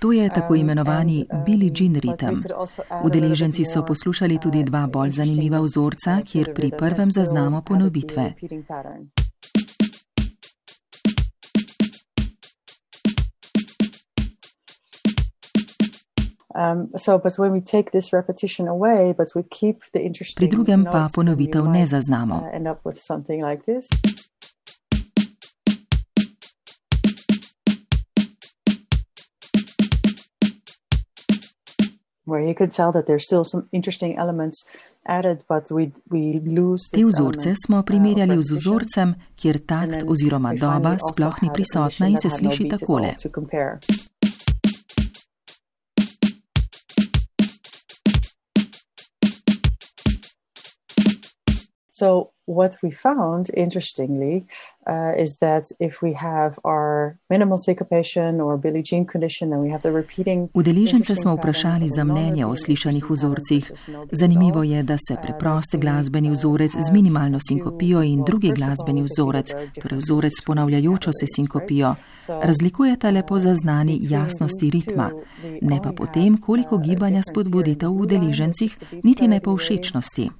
to 0.00 0.12
je 0.12 0.28
tako 0.28 0.54
imenovani 0.54 1.26
um, 1.32 1.44
Billie 1.44 1.72
Jean 1.74 1.94
ritem. 1.94 2.44
Udeleženci 3.04 3.64
so 3.64 3.84
poslušali 3.84 4.38
tudi 4.38 4.64
dva 4.64 4.84
uh, 4.84 4.90
bolj 4.90 5.10
zanimiva 5.10 5.60
vzorca, 5.60 6.20
kjer 6.24 6.54
pri 6.54 6.70
prvem 6.78 7.12
zaznamo 7.12 7.62
ponovitve. 7.62 8.34
Um, 16.56 16.88
pri 20.36 20.48
drugem 20.48 20.84
pa 20.84 21.06
ponovitev 21.14 21.66
ne 21.68 21.86
zaznamo. 21.86 22.42
Te 36.92 37.00
vzorce 37.00 37.52
smo 37.66 37.78
uh, 37.78 37.84
primerjali 37.86 38.42
z 38.42 38.58
vzorcem, 38.58 39.14
kjer 39.36 39.58
takt 39.66 40.02
oziroma 40.08 40.54
doba 40.54 40.96
sploh 41.12 41.42
ni 41.42 41.50
prisotna 41.54 42.08
in 42.10 42.18
se 42.18 42.30
sliši 42.30 42.68
takole. 42.68 43.14
So 51.98 52.35
what 52.46 52.72
we 52.82 52.90
found, 52.90 53.50
interestingly, 53.56 54.46
uh, 54.86 55.22
is 55.24 55.36
that 55.40 55.64
if 55.80 56.00
we 56.02 56.12
have 56.14 56.58
our 56.64 57.16
minimal 57.30 57.58
syncopation 57.58 58.40
or 58.40 58.56
Billie 58.56 58.82
Jean 58.82 59.04
condition, 59.04 59.50
then 59.50 59.60
we 59.60 59.70
have 59.70 59.82
the 59.82 59.92
repeating. 59.92 60.48
Udeležence 60.54 61.16
smo 61.16 61.34
vprašali 61.34 61.88
za 61.88 62.04
mnenje 62.04 62.46
o 62.46 62.56
slišanih 62.56 63.10
vzorcih. 63.10 63.72
Zanimivo 64.12 64.62
je, 64.62 64.82
da 64.82 64.96
se 65.08 65.16
preprost 65.22 65.76
glasbeni 65.76 66.30
vzorec 66.30 66.72
z 66.72 66.92
minimalno 66.92 67.38
sinkopijo 67.48 68.02
in 68.02 68.24
drugi 68.24 68.52
glasbeni 68.52 69.02
vzorec, 69.02 69.52
torej 69.82 69.98
vzorec 69.98 70.32
s 70.40 70.44
ponavljajočo 70.44 71.10
se 71.20 71.26
sinkopijo, 71.36 71.94
razlikujeta 72.42 73.10
le 73.10 73.26
po 73.26 73.38
zaznani 73.38 73.98
jasnosti 74.02 74.70
ritma, 74.70 75.10
ne 75.60 75.80
pa 75.82 75.92
potem, 75.92 76.38
koliko 76.38 76.78
gibanja 76.78 77.22
spodbudite 77.30 77.86
v 77.86 77.90
udeležencih, 77.90 78.78
niti 79.02 79.28
ne 79.28 79.40
po 79.40 79.56
všečnosti. 79.56 80.30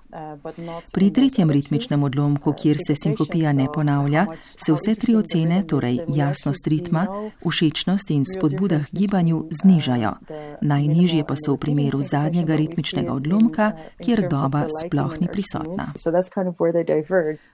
Pri 0.92 1.10
tretjem 1.10 1.50
ritmičnem 1.50 1.95
odlomku, 2.04 2.52
kjer 2.62 2.76
se 2.86 2.94
sinkopija 3.02 3.52
ne 3.52 3.66
ponavlja, 3.74 4.26
se 4.42 4.72
vse 4.72 4.94
tri 4.94 5.14
ocene, 5.16 5.62
torej 5.66 5.98
jasnost 6.08 6.66
ritma, 6.66 7.06
všečnost 7.44 8.10
in 8.10 8.24
spodbuda 8.24 8.78
k 8.78 8.92
gibanju, 8.92 9.48
znižajo. 9.62 10.12
Najnižje 10.60 11.24
pa 11.28 11.34
so 11.36 11.54
v 11.54 11.60
primeru 11.60 12.02
zadnjega 12.02 12.56
ritmičnega 12.56 13.12
odlomka, 13.12 13.72
kjer 14.04 14.26
doba 14.30 14.66
sploh 14.70 15.20
ni 15.20 15.28
prisotna. 15.32 15.92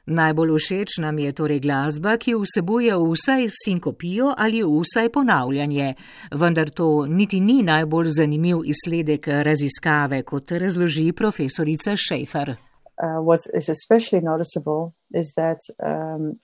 Najbolj 0.06 0.58
všeč 0.58 0.98
nam 0.98 1.18
je 1.18 1.32
torej 1.32 1.60
glasba, 1.60 2.16
ki 2.16 2.34
vsebuje 2.34 2.96
vsaj 2.96 3.48
sinkopijo 3.64 4.34
ali 4.38 4.62
vsaj 4.64 5.08
ponavljanje, 5.08 5.94
vendar 6.32 6.70
to 6.70 7.06
niti 7.06 7.40
ni 7.40 7.62
najbolj 7.62 8.08
zanimiv 8.08 8.64
izsledek 8.64 9.28
raziskave, 9.28 10.22
kot 10.22 10.52
razloži 10.52 11.12
profesorica 11.12 11.96
Šejfer. 11.96 12.71
Uh, 13.02 13.18
what 13.26 13.40
is 13.54 13.68
especially 13.68 14.22
noticeable 14.22 14.94
Um, 15.14 16.40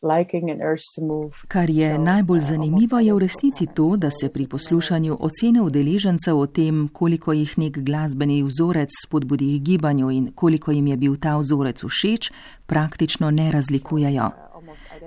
Kar 1.48 1.70
je 1.70 1.98
najbolj 1.98 2.38
uh, 2.38 2.44
zanimivo, 2.44 2.98
je 2.98 3.14
v 3.14 3.18
resnici 3.18 3.66
to, 3.74 3.96
da 3.96 4.10
se 4.10 4.28
pri 4.28 4.46
poslušanju 4.46 5.16
ocene 5.20 5.62
udeležencev 5.62 6.38
o 6.38 6.46
tem, 6.46 6.88
koliko 6.92 7.32
jih 7.32 7.58
nek 7.58 7.78
glasbeni 7.78 8.42
vzorec 8.42 8.88
spodbudi 9.06 9.58
k 9.58 9.62
gibanju 9.62 10.10
in 10.10 10.32
koliko 10.34 10.70
jim 10.70 10.86
je 10.86 10.96
bil 10.96 11.16
ta 11.16 11.36
vzorec 11.36 11.84
všeč, 11.84 12.32
praktično 12.66 13.30
ne 13.30 13.52
razlikujejo. 13.52 14.30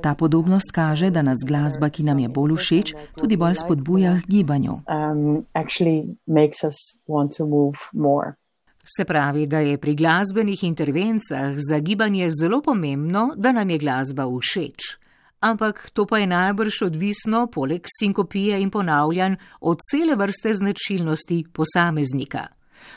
Ta 0.02 0.16
podobnost 0.16 0.72
kaže, 0.72 1.10
da 1.10 1.22
nas 1.22 1.38
glasba, 1.48 1.90
ki 1.90 2.04
nam 2.04 2.20
je 2.20 2.30
bolj 2.30 2.56
všeč, 2.56 2.94
tudi 3.16 3.38
bolj 3.38 3.56
spodbuja 3.56 4.20
k 4.22 4.28
gibanju. 4.28 4.74
Um, 4.90 5.46
Se 8.98 9.06
pravi, 9.06 9.46
da 9.48 9.60
je 9.60 9.78
pri 9.78 9.96
glasbenih 9.96 10.64
intervencah 10.64 11.54
za 11.70 11.80
gibanje 11.80 12.30
zelo 12.30 12.62
pomembno, 12.62 13.34
da 13.38 13.52
nam 13.52 13.70
je 13.70 13.78
glasba 13.78 14.26
všeč. 14.26 14.98
Ampak 15.40 15.90
to 15.94 16.06
pa 16.06 16.18
je 16.18 16.28
najbrž 16.28 16.82
odvisno, 16.82 17.48
poleg 17.48 17.88
sinkopije 18.00 18.62
in 18.62 18.70
ponavljanj, 18.70 19.36
od 19.62 19.78
cele 19.92 20.16
vrste 20.16 20.54
značilnosti 20.54 21.46
posameznika. 21.54 22.48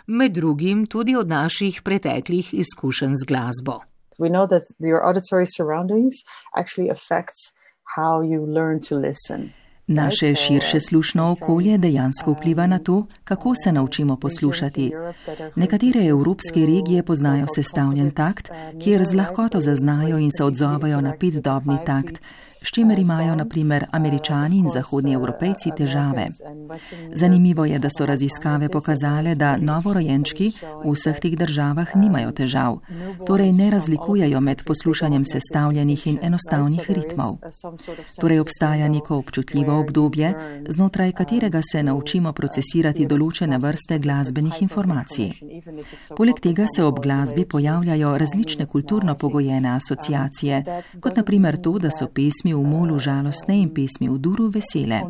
Med 0.06 0.32
drugim 0.32 0.86
tudi 0.86 1.16
od 1.16 1.28
naših 1.28 1.82
preteklih 1.82 2.54
izkušenj 2.54 3.14
z 3.14 3.26
glasbo. 3.26 3.80
Know 4.18 4.46
that 4.46 4.62
your 4.78 5.02
auditory 5.08 5.46
surroundings 5.56 6.14
actually 6.56 6.90
affect 6.90 7.38
how 7.96 8.22
you 8.22 8.46
learn 8.46 8.80
to 8.88 8.98
listen. 8.98 9.63
Naše 9.86 10.34
širše 10.34 10.80
slušno 10.80 11.30
okolje 11.30 11.78
dejansko 11.78 12.32
vpliva 12.32 12.66
na 12.66 12.78
to, 12.78 13.06
kako 13.24 13.54
se 13.64 13.72
naučimo 13.72 14.16
poslušati. 14.16 14.92
Nekatere 15.56 16.06
evropske 16.06 16.60
regije 16.60 17.02
poznajo 17.02 17.46
sestavljen 17.54 18.10
takt, 18.10 18.48
kjer 18.82 19.04
z 19.04 19.14
lahkoto 19.14 19.60
zaznajo 19.60 20.18
in 20.18 20.30
se 20.38 20.44
odzovajo 20.44 21.00
na 21.00 21.12
petdobni 21.20 21.78
takt, 21.86 22.18
s 22.64 22.70
čimer 22.72 22.98
imajo 22.98 23.34
naprimer 23.34 23.86
američani 23.90 24.58
in 24.58 24.70
zahodni 24.70 25.12
evropejci 25.14 25.70
težave. 25.76 26.28
Zanimivo 27.12 27.64
je, 27.64 27.78
da 27.78 27.88
so 27.98 28.06
raziskave 28.06 28.68
pokazale, 28.68 29.34
da 29.34 29.56
novorojenčki 29.56 30.52
v 30.84 30.92
vseh 30.92 31.20
teh 31.20 31.36
državah 31.36 31.96
nimajo 31.96 32.32
težav, 32.32 32.78
torej 33.26 33.52
ne 33.52 33.70
razlikujejo 33.70 34.40
med 34.40 34.62
poslušanjem 34.64 35.24
sestavljenih 35.24 36.06
in 36.06 36.18
enostavnih 36.22 36.90
ritmov. 36.90 37.36
Torej 38.20 38.40
obstaja 38.40 38.88
neko 38.88 39.16
občutljivo 39.16 39.78
obdobje, 39.80 40.34
znotraj 40.68 41.12
katerega 41.12 41.60
se 41.72 41.82
naučimo 41.82 42.32
procesirati 42.32 43.06
določene 43.06 43.58
vrste 43.58 43.98
glasbenih 43.98 44.62
informacij. 44.62 45.30
Poleg 46.16 46.40
tega 46.40 46.66
se 46.76 46.84
ob 46.84 47.02
glasbi 47.02 47.44
pojavljajo 47.44 48.16
različne 48.18 48.66
kulturno 48.66 49.14
pogojene 49.14 49.76
asociacije, 49.76 50.64
kot 51.00 51.16
naprimer 51.16 51.60
to, 51.60 51.78
da 51.78 51.90
so 51.90 52.08
pesmi 52.08 52.53
v 52.56 52.64
molu 52.64 52.98
žalostne 52.98 53.56
in 53.60 53.70
pesmi 53.74 54.08
v 54.08 54.18
duru 54.18 54.48
vesele. 54.48 55.00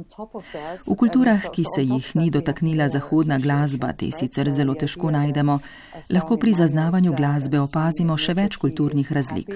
V 0.86 0.96
kulturah, 0.96 1.48
ki 1.52 1.64
se 1.64 1.82
jih 1.82 2.12
ni 2.14 2.30
dotaknila 2.30 2.88
zahodna 2.88 3.38
glasba, 3.38 3.92
te 3.92 4.10
sicer 4.10 4.50
zelo 4.52 4.74
težko 4.74 5.10
najdemo, 5.10 5.58
lahko 6.10 6.36
pri 6.36 6.54
zaznavanju 6.54 7.12
glasbe 7.16 7.60
opazimo 7.60 8.16
še 8.16 8.34
več 8.34 8.56
kulturnih 8.56 9.12
razlik. 9.12 9.50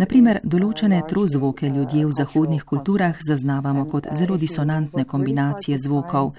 Naprimer, 0.00 0.38
določene 0.44 1.02
trozvoke 1.10 1.68
ljudje 1.68 2.06
v 2.06 2.14
zahodnih 2.16 2.64
kulturah 2.64 3.18
zaznavamo 3.28 3.84
kot 3.90 4.08
zelo 4.16 4.38
disonantne 4.40 5.04
kombinacije 5.04 5.76
zvokov, 5.78 6.32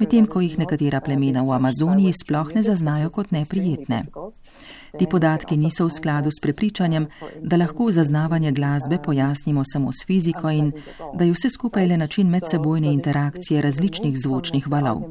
medtem 0.00 0.26
ko 0.26 0.42
jih 0.44 0.58
nekatera 0.60 1.00
plemena 1.00 1.44
v 1.46 1.56
Amazoniji 1.56 2.12
sploh 2.20 2.52
ne 2.54 2.62
zaznajo 2.66 3.12
kot 3.14 3.32
neprijetne. 3.32 4.04
Ti 4.98 5.06
podatki 5.06 5.56
niso 5.56 5.86
v 5.86 5.90
skladu 5.90 6.30
s 6.30 6.40
prepričanjem, 6.42 7.06
da 7.40 7.56
lahko 7.56 7.90
zaznavanje 7.90 8.52
glasbe 8.52 8.98
pojasnimo 9.04 9.62
samo 9.64 9.92
s 9.92 10.06
fiziko 10.06 10.50
in 10.50 10.72
da 11.14 11.24
je 11.24 11.32
vse 11.32 11.50
skupaj 11.50 11.86
le 11.86 11.96
način 11.96 12.28
medsebojne 12.28 12.92
interakcije 12.92 13.62
različnih 13.62 14.18
zvočnih 14.18 14.68
valov. 14.68 15.02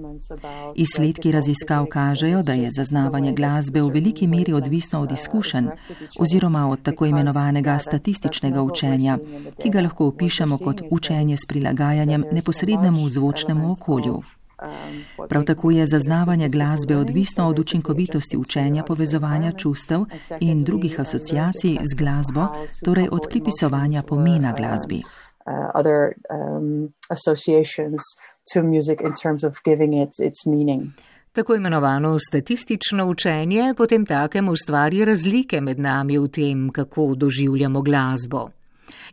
Izsledki 0.76 1.32
raziskav 1.32 1.86
kažejo, 1.86 2.42
da 2.44 2.54
je 2.54 2.70
zaznavanje 2.78 3.34
glasbe 3.34 3.82
v 3.82 3.90
veliki 3.90 4.28
meri 4.28 4.54
odvisno 4.54 5.02
od 5.02 5.12
izkušenj 5.12 5.68
oziroma 6.20 6.68
od 6.70 6.82
tako 6.82 7.06
imenovanega 7.06 7.80
statističnega 7.80 8.62
učenja, 8.62 9.18
ki 9.62 9.70
ga 9.70 9.82
lahko 9.82 10.08
opišemo 10.08 10.58
kot 10.58 10.82
učenje 10.92 11.38
s 11.38 11.46
prilagajanjem 11.48 12.24
neposrednemu 12.32 13.10
zvočnemu 13.10 13.72
okolju. 13.72 14.22
Prav 15.30 15.44
tako 15.44 15.72
je 15.72 15.86
zaznavanje 15.86 16.50
glasbe 16.50 16.98
odvisno 16.98 17.48
od 17.48 17.60
učinkovitosti 17.60 18.38
učenja 18.38 18.84
povezovanja 18.84 19.52
čustev 19.52 20.06
in 20.40 20.64
drugih 20.64 21.00
asociacij 21.00 21.78
z 21.82 21.98
glasbo, 21.98 22.48
torej 22.86 23.08
od 23.12 23.22
pripisovanja 23.30 24.04
pomena 24.04 24.54
glasbi. 24.58 25.02
Tako 31.32 31.56
imenovano 31.56 32.20
statistično 32.20 33.06
učenje 33.06 33.74
potem 33.78 34.06
takem 34.06 34.50
ustvari 34.50 35.06
razlike 35.06 35.62
med 35.62 35.80
nami 35.80 36.18
v 36.18 36.28
tem, 36.28 36.70
kako 36.70 37.16
doživljamo 37.16 37.82
glasbo. 37.82 38.50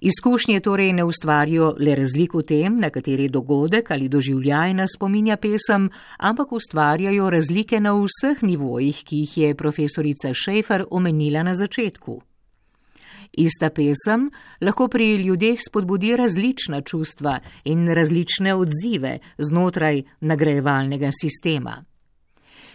Izkušnje 0.00 0.60
torej 0.60 0.92
ne 0.92 1.04
ustvarijo 1.04 1.74
le 1.78 1.94
razlik 1.94 2.34
v 2.34 2.42
tem, 2.42 2.78
na 2.80 2.90
kateri 2.90 3.28
dogodek 3.28 3.90
ali 3.90 4.08
doživljaj 4.08 4.74
nas 4.74 4.94
spominja 4.96 5.36
pesem, 5.36 5.90
ampak 6.18 6.52
ustvarjajo 6.52 7.30
razlike 7.30 7.80
na 7.80 7.92
vseh 7.92 8.42
nivojih, 8.42 9.04
ki 9.04 9.16
jih 9.16 9.38
je 9.38 9.54
profesorica 9.54 10.34
Šefer 10.34 10.84
omenila 10.90 11.42
na 11.42 11.54
začetku. 11.54 12.20
Ista 13.32 13.70
pesem 13.70 14.30
lahko 14.60 14.88
pri 14.88 15.16
ljudeh 15.16 15.58
spodbudi 15.68 16.16
različna 16.16 16.80
čustva 16.80 17.38
in 17.64 17.88
različne 17.88 18.54
odzive 18.54 19.18
znotraj 19.38 20.02
nagrajevalnega 20.20 21.10
sistema. 21.20 21.84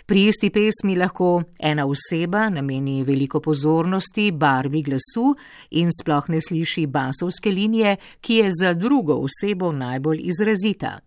Pri 0.05 0.25
isti 0.27 0.49
pesmi 0.49 0.97
lahko 0.99 1.43
ena 1.59 1.85
oseba 1.87 2.49
nameni 2.49 3.03
veliko 3.03 3.39
pozornosti 3.39 4.31
barvi 4.31 4.81
glasu 4.83 5.29
in 5.79 5.91
sploh 5.95 6.27
ne 6.29 6.41
sliši 6.41 6.85
basovske 6.87 7.51
linije, 7.51 7.95
ki 8.21 8.35
je 8.35 8.49
za 8.61 8.73
drugo 8.73 9.15
osebo 9.23 9.71
najbolj 9.71 10.19
izrazita. 10.23 10.99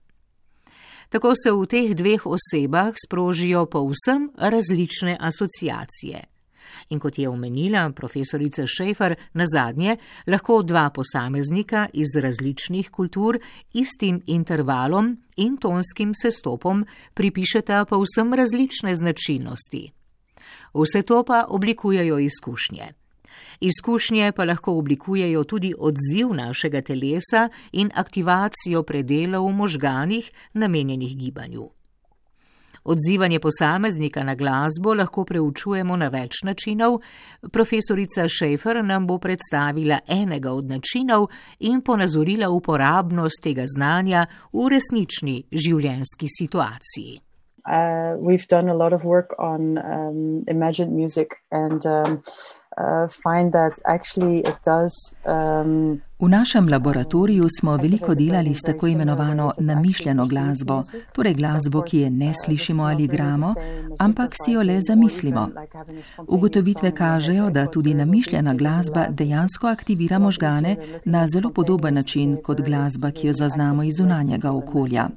Tako 1.09 1.35
se 1.37 1.53
v 1.53 1.67
teh 1.67 1.93
dveh 1.95 2.25
osebah 2.27 2.95
sprožijo 3.07 3.67
povsem 3.67 4.31
različne 4.37 5.17
asociacije. 5.21 6.36
In 6.89 7.01
kot 7.01 7.19
je 7.19 7.29
omenila 7.29 7.91
profesorica 7.91 8.67
Šefer, 8.67 9.15
na 9.33 9.47
zadnje 9.47 9.97
lahko 10.27 10.63
dva 10.63 10.91
posameznika 10.91 11.87
iz 11.93 12.17
različnih 12.17 12.91
kultur 12.91 13.39
istim 13.73 14.23
intervalom 14.27 15.17
in 15.37 15.57
tonskim 15.57 16.15
sestopom 16.15 16.87
pripišeta 17.15 17.85
povsem 17.85 18.35
različne 18.35 18.95
značilnosti. 18.95 19.91
Vse 20.75 21.03
to 21.03 21.25
pa 21.25 21.45
oblikujejo 21.49 22.19
izkušnje. 22.19 22.93
Izkušnje 23.61 24.33
pa 24.33 24.45
lahko 24.45 24.79
oblikujejo 24.79 25.45
tudi 25.45 25.75
odziv 25.79 26.33
našega 26.35 26.83
telesa 26.83 27.49
in 27.73 27.91
aktivacijo 27.95 28.83
predelov 28.83 29.49
v 29.49 29.53
možganih, 29.53 30.31
namenjenih 30.53 31.17
gibanju. 31.17 31.69
Odzivanje 32.87 33.41
posameznika 33.41 34.23
na 34.23 34.35
glasbo 34.35 34.95
lahko 34.95 35.25
preučujemo 35.25 35.97
na 35.97 36.07
več 36.09 36.45
načinov. 36.47 37.01
Profesorica 37.53 38.29
Šefer 38.29 38.85
nam 38.85 39.07
bo 39.07 39.19
predstavila 39.19 39.99
enega 40.07 40.53
od 40.53 40.71
načinov 40.71 41.27
in 41.59 41.83
ponazorila 41.83 42.51
uporabnost 42.51 43.43
tega 43.43 43.67
znanja 43.67 44.27
v 44.53 44.69
resnični 44.71 45.41
življenjski 45.51 46.31
situaciji. 46.39 47.21
Uh, 47.67 48.15
we've 48.23 48.47
done 48.47 48.69
a 48.69 48.75
lot 48.75 48.93
of 48.93 49.03
work 49.03 49.35
on 49.39 49.79
um, 49.79 50.43
imagined 50.47 50.93
music 50.93 51.35
and 51.51 51.85
um, 51.85 52.23
uh, 52.79 53.09
find 53.09 53.53
that 53.53 53.73
actually 53.85 54.39
it 54.47 54.63
does. 54.63 54.95
Um, 55.25 56.03
V 56.19 56.29
našem 56.29 56.65
laboratoriju 56.71 57.45
smo 57.61 57.77
veliko 57.77 58.15
delali 58.15 58.55
s 58.55 58.63
tako 58.63 58.87
imenovano 58.87 59.51
namišljeno 59.59 60.27
glasbo, 60.27 60.83
torej 61.13 61.35
glasbo, 61.35 61.83
ki 61.83 61.99
je 61.99 62.11
ne 62.11 62.33
slišimo 62.45 62.85
ali 62.85 63.05
igramo, 63.05 63.55
ampak 63.99 64.35
si 64.45 64.53
jo 64.53 64.63
le 64.63 64.81
zamislimo. 64.81 65.49
Ugotovitve 66.29 66.95
kažejo, 66.95 67.51
da 67.51 67.67
tudi 67.67 67.95
namišljena 67.95 68.55
glasba 68.55 69.07
dejansko 69.11 69.67
aktivira 69.67 70.19
možgane 70.19 70.77
na 71.05 71.27
zelo 71.27 71.51
podoben 71.51 71.95
način 71.95 72.37
kot 72.45 72.61
glasba, 72.61 73.11
ki 73.11 73.27
jo 73.27 73.33
zaznamo 73.33 73.83
iz 73.83 73.95
zunanjega 73.97 74.53
okolja. 74.53 75.09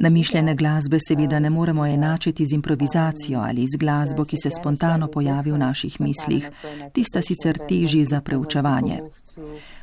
Namišljene 0.00 0.54
glasbe 0.54 0.98
seveda 1.08 1.38
ne 1.38 1.50
moremo 1.50 1.86
enačiti 1.86 2.44
z 2.44 2.54
improvizacijo 2.54 3.40
ali 3.40 3.66
z 3.66 3.78
glasbo, 3.78 4.24
ki 4.24 4.36
se 4.42 4.50
spontano 4.50 5.08
pojavi 5.08 5.52
v 5.52 5.58
naših 5.58 6.00
mislih. 6.00 6.50
Tista 6.92 7.22
sicer 7.22 7.58
teži 7.68 8.04
za 8.04 8.20
preučevanje. 8.20 9.00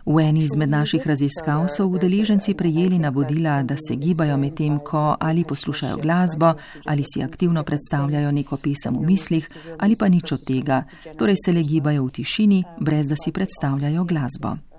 V 0.05 0.19
eni 0.19 0.43
izmed 0.43 0.69
naših 0.69 1.07
raziskav 1.07 1.67
so 1.67 1.85
udeleženci 1.85 2.53
prejeli 2.53 2.99
navodila, 2.99 3.63
da 3.63 3.75
se 3.87 3.95
gibajo 3.95 4.37
med 4.37 4.55
tem, 4.57 4.79
ko 4.79 5.15
ali 5.19 5.43
poslušajo 5.43 5.97
glasbo, 5.97 6.53
ali 6.85 7.03
si 7.03 7.23
aktivno 7.23 7.63
predstavljajo 7.63 8.31
neko 8.31 8.57
pesem 8.57 8.97
v 8.97 9.05
mislih, 9.05 9.47
ali 9.79 9.95
pa 9.95 10.07
nič 10.07 10.31
od 10.31 10.39
tega, 10.47 10.83
torej 11.17 11.35
se 11.45 11.51
le 11.51 11.63
gibajo 11.63 12.05
v 12.05 12.11
tišini, 12.11 12.63
brez 12.79 13.07
da 13.07 13.15
si 13.15 13.31
predstavljajo 13.31 14.03
glasbo. 14.03 14.70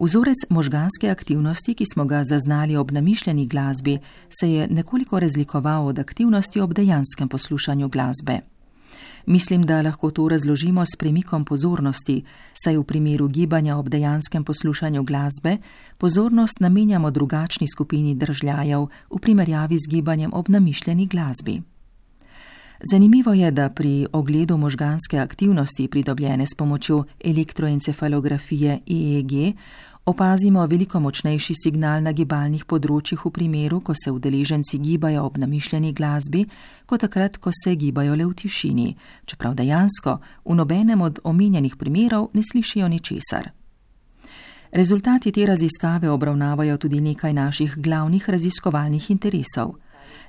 Vzorec 0.00 0.48
možganske 0.48 1.10
aktivnosti, 1.10 1.74
ki 1.74 1.84
smo 1.92 2.04
ga 2.04 2.24
zaznali 2.24 2.76
ob 2.76 2.90
namišljeni 2.90 3.46
glasbi, 3.46 3.98
se 4.40 4.52
je 4.52 4.68
nekoliko 4.70 5.20
razlikoval 5.20 5.86
od 5.86 5.98
aktivnosti 5.98 6.60
ob 6.60 6.72
dejanskem 6.74 7.28
poslušanju 7.28 7.88
glasbe. 7.88 8.40
Mislim, 9.26 9.62
da 9.62 9.82
lahko 9.82 10.10
to 10.10 10.28
razložimo 10.28 10.86
s 10.86 10.96
premikom 10.98 11.44
pozornosti, 11.44 12.24
saj 12.64 12.78
v 12.78 12.84
primeru 12.84 13.28
gibanja 13.28 13.76
ob 13.76 13.88
dejanskem 13.88 14.44
poslušanju 14.44 15.02
glasbe 15.02 15.56
pozornost 15.98 16.60
namenjamo 16.60 17.10
drugačni 17.10 17.68
skupini 17.68 18.14
držljajev 18.14 18.86
v 19.10 19.18
primerjavi 19.20 19.76
z 19.78 19.90
gibanjem 19.90 20.30
ob 20.32 20.48
namišljeni 20.48 21.06
glasbi. 21.06 21.60
Zanimivo 22.82 23.32
je, 23.32 23.50
da 23.50 23.68
pri 23.68 24.06
ogledu 24.12 24.56
možganske 24.56 25.18
aktivnosti 25.18 25.88
pridobljene 25.88 26.46
s 26.46 26.54
pomočjo 26.54 27.04
elektroencefalografije 27.24 28.78
EEG 28.86 29.56
opazimo 30.10 30.66
veliko 30.66 31.00
močnejši 31.00 31.54
signal 31.54 32.02
na 32.02 32.10
gibalnih 32.12 32.64
področjih 32.66 33.20
v 33.24 33.30
primeru, 33.30 33.78
ko 33.80 33.94
se 33.94 34.10
udeleženci 34.10 34.80
gibajo 34.82 35.22
ob 35.24 35.38
namišljeni 35.38 35.92
glasbi, 35.94 36.44
kot 36.86 37.04
takrat, 37.06 37.38
ko 37.38 37.52
se 37.54 37.76
gibajo 37.78 38.16
le 38.18 38.26
v 38.26 38.34
tišini, 38.42 38.88
čeprav 39.26 39.54
dejansko 39.54 40.16
v 40.44 40.56
nobenem 40.58 41.00
od 41.06 41.22
omenjenih 41.24 41.76
primerov 41.78 42.30
ne 42.34 42.42
slišijo 42.42 42.88
ničesar. 42.88 43.52
Rezultati 44.72 45.32
te 45.32 45.46
raziskave 45.46 46.10
obravnavajo 46.10 46.76
tudi 46.78 47.00
nekaj 47.00 47.32
naših 47.32 47.78
glavnih 47.78 48.28
raziskovalnih 48.28 49.10
interesov. 49.10 49.74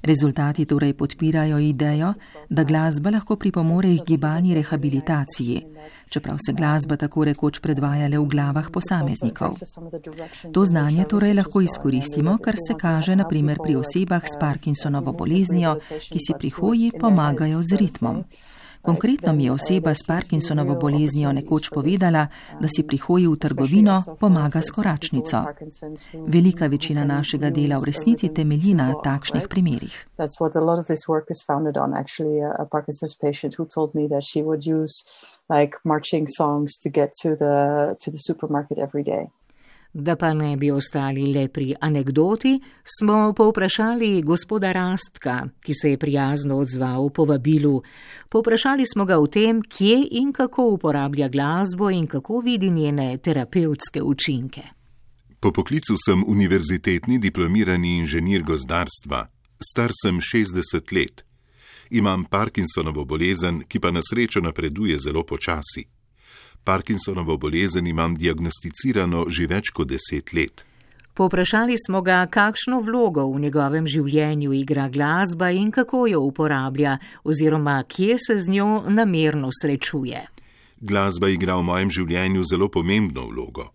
Rezultati 0.03 0.65
torej 0.65 0.93
podpirajo 0.93 1.59
idejo, 1.59 2.13
da 2.49 2.63
glasba 2.63 3.09
lahko 3.09 3.35
pripomore 3.35 3.97
k 3.97 4.05
gibalni 4.05 4.53
rehabilitaciji, 4.53 5.61
čeprav 6.09 6.37
se 6.45 6.53
glasba 6.53 6.97
tako 6.97 7.23
rekoč 7.23 7.59
predvaja 7.59 8.07
le 8.07 8.17
v 8.17 8.25
glavah 8.25 8.69
posameznikov. 8.73 9.57
To 10.53 10.65
znanje 10.65 11.05
torej 11.05 11.33
lahko 11.33 11.61
izkoristimo, 11.61 12.37
kar 12.43 12.55
se 12.67 12.73
kaže 12.73 13.15
naprimer 13.15 13.57
pri 13.63 13.75
osebah 13.75 14.23
s 14.25 14.39
Parkinsonovo 14.39 15.13
boleznijo, 15.13 15.77
ki 16.11 16.19
si 16.19 16.33
pri 16.39 16.49
hoji 16.49 16.91
pomagajo 16.99 17.61
z 17.61 17.77
ritmom. 17.77 18.23
Konkretno 18.81 19.33
mi 19.33 19.43
je 19.43 19.51
oseba 19.51 19.93
s 19.95 20.07
Parkinsonovo 20.07 20.75
boleznijo 20.75 21.31
nekoč 21.31 21.69
povedala, 21.69 22.27
da 22.59 22.67
si 22.75 22.83
pri 22.87 22.97
hoji 22.97 23.27
v 23.27 23.35
trgovino 23.37 24.01
pomaga 24.19 24.61
s 24.61 24.71
koračnico. 24.71 25.43
Velika 26.27 26.67
večina 26.67 27.05
našega 27.05 27.49
dela 27.49 27.77
v 27.79 27.85
resnici 27.85 28.33
temelji 28.33 28.73
na 28.73 28.93
takšnih 29.03 29.47
primerih. 29.49 30.05
Like 35.49 35.77
marching 35.83 36.27
songs 36.37 36.79
to 36.83 36.89
get 36.89 37.11
to 37.23 37.35
the 37.35 37.95
to 37.99 38.11
the 38.11 38.19
supermarket 38.27 38.77
every 38.77 39.03
day. 39.03 39.27
Da 39.93 40.15
pa 40.15 40.33
ne 40.33 40.57
bi 40.57 40.71
ostali 40.71 41.33
le 41.33 41.47
pri 41.47 41.73
anegdoti, 41.81 42.59
smo 42.99 43.33
povprašali 43.33 44.21
gospoda 44.21 44.71
Rastka, 44.71 45.47
ki 45.59 45.73
se 45.73 45.89
je 45.89 45.97
prijazno 45.97 46.57
odzval 46.57 47.09
po 47.09 47.25
vabilu. 47.25 47.81
Povprašali 48.29 48.85
smo 48.93 49.05
ga 49.05 49.19
o 49.19 49.27
tem, 49.27 49.61
kje 49.61 50.07
in 50.11 50.31
kako 50.33 50.69
uporablja 50.73 51.27
glasbo 51.27 51.89
in 51.89 52.07
kako 52.07 52.39
vidi 52.39 52.69
njene 52.69 53.17
terapevtske 53.17 54.01
učinke. 54.01 54.61
Po 55.39 55.51
poklicu 55.51 55.95
sem 56.05 56.23
univerzitetni 56.27 57.19
diplomirani 57.19 57.97
inženir 57.97 58.43
gozdarstva. 58.43 59.27
Star 59.71 59.91
sem 60.03 60.19
60 60.19 60.93
let. 60.93 61.25
Imam 61.89 62.25
Parkinsonovo 62.25 63.05
bolezen, 63.05 63.63
ki 63.67 63.79
pa 63.79 63.91
na 63.91 63.99
srečo 64.01 64.41
napreduje 64.41 64.97
zelo 64.97 65.23
počasi. 65.23 66.00
Parkinsonovo 66.63 67.37
bolezen 67.37 67.87
imam 67.87 68.15
diagnosticirano 68.15 69.25
že 69.29 69.47
več 69.47 69.71
kot 69.73 69.87
deset 69.87 70.33
let. 70.33 70.65
Poprašali 71.13 71.75
smo 71.87 72.01
ga, 72.01 72.25
kakšno 72.25 72.79
vlogo 72.81 73.25
v 73.33 73.39
njegovem 73.39 73.87
življenju 73.87 74.53
igra 74.53 74.87
glasba 74.89 75.49
in 75.51 75.71
kako 75.71 76.05
jo 76.07 76.21
uporablja, 76.23 76.97
oziroma 77.23 77.83
kje 77.83 78.17
se 78.27 78.37
z 78.37 78.49
njo 78.49 78.83
namerno 78.87 79.49
srečuje. 79.51 80.23
Glasba 80.79 81.29
igra 81.29 81.59
v 81.59 81.67
mojem 81.67 81.91
življenju 81.91 82.47
zelo 82.47 82.69
pomembno 82.69 83.27
vlogo. 83.27 83.67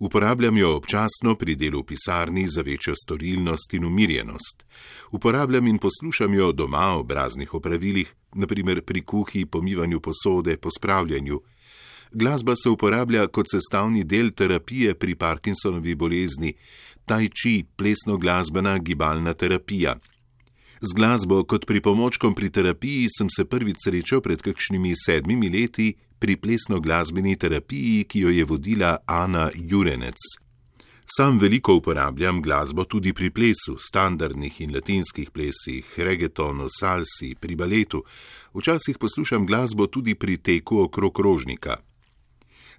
Uporabljam 0.00 0.56
jo 0.56 0.70
občasno 0.76 1.34
pri 1.36 1.54
delu 1.60 1.82
v 1.82 1.92
pisarni 1.92 2.46
za 2.48 2.62
večjo 2.64 2.94
storilnost 2.96 3.74
in 3.76 3.84
umirjenost. 3.84 4.64
Uporabljam 5.12 5.66
in 5.66 5.78
poslušam 5.78 6.34
jo 6.34 6.52
doma 6.52 6.96
ob 6.96 7.10
raznih 7.10 7.54
opravilih, 7.54 8.14
naprimer 8.34 8.80
pri 8.82 9.02
kuhi, 9.04 9.44
pomivanju 9.44 10.00
posode, 10.00 10.56
pospravljanju. 10.56 11.40
Glasba 12.12 12.54
se 12.56 12.68
uporablja 12.68 13.26
kot 13.26 13.46
sestavni 13.50 14.04
del 14.04 14.30
terapije 14.30 14.94
pri 14.94 15.14
Parkinsonovi 15.14 15.94
bolezni, 15.94 16.54
tai 17.06 17.28
chi, 17.28 17.64
plesno-glasbena 17.76 18.78
gibalna 18.78 19.34
terapija. 19.34 19.94
Z 20.80 20.96
glasbo 20.96 21.42
kot 21.44 21.66
pripomočkom 21.66 22.34
pri 22.34 22.50
terapiji 22.50 23.08
sem 23.12 23.28
se 23.30 23.44
prvič 23.44 23.84
srečal 23.84 24.22
pred 24.24 24.42
kakšnimi 24.42 24.94
sedmimi 24.96 25.50
leti 25.52 25.92
pri 26.18 26.36
plesno-glasbeni 26.36 27.36
terapiji, 27.36 28.04
ki 28.04 28.22
jo 28.24 28.30
je 28.32 28.44
vodila 28.44 28.96
Ana 29.06 29.50
Jurenec. 29.54 30.16
Sam 31.16 31.38
veliko 31.38 31.74
uporabljam 31.74 32.40
glasbo 32.42 32.84
tudi 32.84 33.12
pri 33.12 33.30
plesu, 33.30 33.76
standardnih 33.78 34.60
in 34.60 34.74
latinskih 34.74 35.30
plesih, 35.30 35.94
reggaetonu, 35.96 36.68
salsi, 36.80 37.34
pri 37.40 37.56
baletu. 37.56 38.04
Včasih 38.54 38.98
poslušam 38.98 39.46
glasbo 39.46 39.86
tudi 39.86 40.14
pri 40.14 40.36
teku 40.36 40.78
okrog 40.86 41.20
rožnika. 41.20 41.76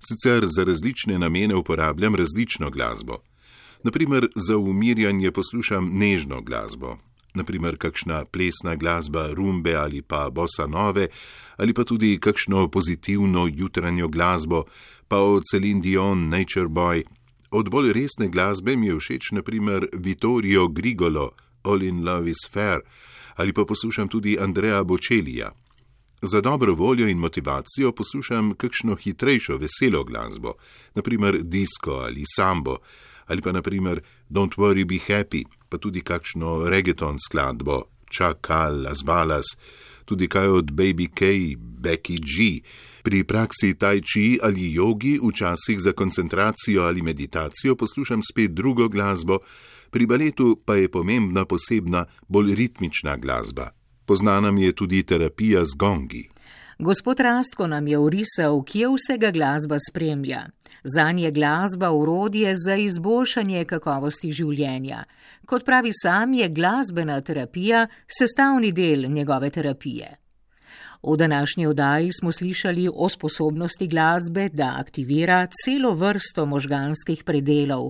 Sicer 0.08 0.48
za 0.48 0.64
različne 0.64 1.20
namene 1.20 1.56
uporabljam 1.56 2.16
različno 2.16 2.70
glasbo. 2.70 3.18
Naprimer, 3.84 4.28
za 4.36 4.58
umirjanje 4.58 5.32
poslušam 5.32 5.90
nežno 5.94 6.42
glasbo, 6.42 6.98
naprimer 7.34 7.78
kakšna 7.78 8.26
plesna 8.26 8.76
glasba 8.76 9.28
rumbe 9.34 9.76
ali 9.76 10.02
pa 10.02 10.30
bossa 10.30 10.68
nove, 10.68 11.08
ali 11.58 11.74
pa 11.74 11.84
tudi 11.84 12.20
kakšno 12.20 12.68
pozitivno 12.68 13.50
jutranjo 13.54 14.08
glasbo, 14.08 14.64
pa 15.08 15.18
od 15.18 15.44
Celine 15.52 15.82
Dion, 15.82 16.30
Nature 16.30 16.68
Boy. 16.68 17.04
Od 17.52 17.70
bolj 17.70 17.94
resne 17.94 18.28
glasbe 18.28 18.76
mi 18.76 18.88
je 18.88 19.00
všeč 19.00 19.32
naprimer 19.32 19.88
Vittorio 19.94 20.68
Grigolo, 20.68 21.32
All 21.64 21.84
in 21.84 22.06
Love 22.06 22.30
is 22.30 22.48
Fair, 22.52 22.80
ali 23.36 23.54
pa 23.54 23.66
poslušam 23.66 24.08
tudi 24.08 24.38
Andrea 24.40 24.84
Bocelija. 24.84 25.52
Za 26.24 26.42
dobro 26.42 26.74
voljo 26.74 27.08
in 27.08 27.18
motivacijo 27.18 27.92
poslušam 27.92 28.54
kakšno 28.54 28.96
hitrejšo, 28.96 29.58
veselo 29.58 30.04
glasbo, 30.04 30.54
naprimer 30.96 31.38
disko 31.42 31.92
ali 31.92 32.24
sambo, 32.36 32.78
ali 33.28 33.42
pa 33.42 33.52
naprimer 33.52 34.02
Don't 34.30 34.56
worry, 34.58 34.86
be 34.86 35.00
happy, 35.14 35.44
pa 35.70 35.78
tudi 35.78 36.02
kakšno 36.02 36.70
reggaeton 36.70 37.18
skladbo, 37.28 37.82
Čakal, 38.10 38.84
Las 38.84 39.04
Balas, 39.06 39.46
tudi 40.06 40.28
kaj 40.28 40.48
od 40.48 40.72
Baby 40.72 41.08
K, 41.08 41.26
Becky 41.58 42.20
G. 42.20 42.62
Pri 43.04 43.24
praksi 43.24 43.74
tai 43.74 44.02
chi 44.02 44.38
ali 44.44 44.74
jogi, 44.74 45.20
včasih 45.24 45.80
za 45.80 45.92
koncentracijo 45.92 46.84
ali 46.84 47.02
meditacijo, 47.02 47.76
poslušam 47.76 48.22
spet 48.22 48.52
drugo 48.52 48.90
glasbo, 48.90 49.40
pri 49.90 50.06
baletu 50.06 50.60
pa 50.66 50.76
je 50.76 50.92
pomembna 50.92 51.46
posebna, 51.46 52.06
bolj 52.28 52.56
ritmična 52.56 53.18
glasba. 53.18 53.81
Poznana 54.12 54.52
mi 54.52 54.64
je 54.64 54.72
tudi 54.76 55.04
terapija 55.04 55.66
z 55.66 55.76
gongi. 55.78 56.30
Gospod 56.80 57.20
Rastko 57.20 57.68
nam 57.68 57.88
je 57.88 57.98
urisal, 57.98 58.64
kje 58.64 58.88
vsega 58.92 59.32
glasba 59.32 59.78
spremlja. 59.80 60.42
Za 60.84 61.12
nje 61.12 61.24
je 61.24 61.32
glasba 61.32 61.92
urodje 61.92 62.56
za 62.56 62.76
izboljšanje 62.76 63.64
kakovosti 63.66 64.32
življenja. 64.32 65.04
Kot 65.46 65.64
pravi 65.66 65.94
sam, 65.94 66.34
je 66.34 66.50
glasbena 66.50 67.22
terapija 67.22 67.88
sestavni 68.20 68.72
del 68.72 69.08
njegove 69.08 69.50
terapije. 69.50 70.18
V 71.04 71.18
današnji 71.18 71.68
oddaji 71.68 72.10
smo 72.20 72.32
slišali 72.32 72.90
o 72.94 73.10
sposobnosti 73.10 73.88
glasbe, 73.88 74.50
da 74.50 74.76
aktivira 74.78 75.48
celo 75.66 75.94
vrsto 75.94 76.46
možganskih 76.46 77.24
predelov. 77.24 77.90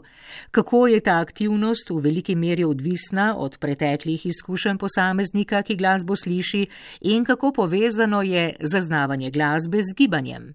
Kako 0.52 0.88
je 0.88 1.00
ta 1.00 1.20
aktivnost 1.20 1.90
v 1.90 1.98
veliki 2.00 2.36
meri 2.36 2.64
odvisna 2.64 3.36
od 3.38 3.58
preteklih 3.60 4.26
izkušenj 4.26 4.78
posameznika, 4.78 5.62
ki 5.62 5.76
glasbo 5.76 6.16
sliši, 6.16 6.66
in 7.02 7.26
kako 7.26 7.52
povezano 7.52 8.22
je 8.22 8.56
zaznavanje 8.60 9.32
glasbe 9.32 9.84
z 9.84 9.94
gibanjem. 9.98 10.54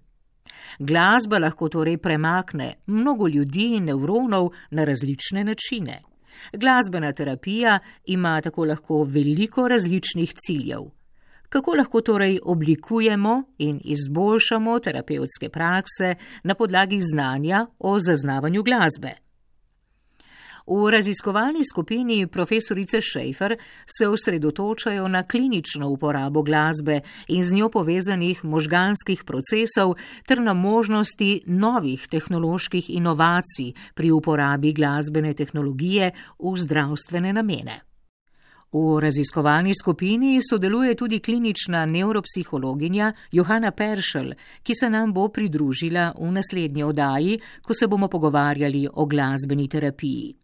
Glasba 0.79 1.37
lahko 1.37 1.69
torej 1.69 1.97
premakne 1.97 2.73
mnogo 2.87 3.27
ljudi 3.27 3.75
in 3.75 3.83
nevronov 3.83 4.49
na 4.71 4.83
različne 4.83 5.43
načine. 5.43 6.01
Glasbena 6.53 7.13
terapija 7.13 7.79
ima 8.05 8.41
tako 8.41 8.65
lahko 8.65 9.03
veliko 9.03 9.67
različnih 9.67 10.33
ciljev 10.33 10.96
kako 11.49 11.75
lahko 11.75 12.01
torej 12.01 12.39
oblikujemo 12.43 13.43
in 13.57 13.79
izboljšamo 13.83 14.79
terapevtske 14.79 15.49
prakse 15.49 16.15
na 16.43 16.55
podlagi 16.55 17.01
znanja 17.01 17.65
o 17.79 17.99
zaznavanju 17.99 18.63
glasbe. 18.63 19.27
V 20.67 20.91
raziskovalni 20.91 21.63
skupini 21.63 22.27
profesorice 22.27 22.99
Schaefer 23.01 23.55
se 23.97 24.07
osredotočajo 24.07 25.07
na 25.07 25.23
klinično 25.23 25.89
uporabo 25.89 26.41
glasbe 26.43 26.99
in 27.27 27.43
z 27.43 27.55
njo 27.55 27.69
povezanih 27.69 28.45
možganskih 28.45 29.23
procesov 29.23 29.95
ter 30.27 30.41
na 30.41 30.53
možnosti 30.53 31.41
novih 31.45 32.07
tehnoloških 32.07 32.89
inovacij 32.89 33.73
pri 33.93 34.11
uporabi 34.11 34.73
glasbene 34.73 35.33
tehnologije 35.33 36.11
v 36.39 36.57
zdravstvene 36.57 37.33
namene. 37.33 37.86
V 38.77 38.99
raziskovalni 38.99 39.73
skupini 39.73 40.37
sodeluje 40.49 40.95
tudi 40.95 41.19
klinična 41.19 41.85
neuropsihologinja 41.85 43.13
Johana 43.31 43.71
Peršel, 43.71 44.33
ki 44.63 44.75
se 44.75 44.89
nam 44.89 45.13
bo 45.13 45.29
pridružila 45.33 46.11
v 46.19 46.31
naslednji 46.31 46.83
oddaji, 46.83 47.39
ko 47.65 47.73
se 47.73 47.87
bomo 47.87 48.07
pogovarjali 48.07 48.87
o 48.93 49.05
glasbeni 49.05 49.67
terapiji. 49.67 50.35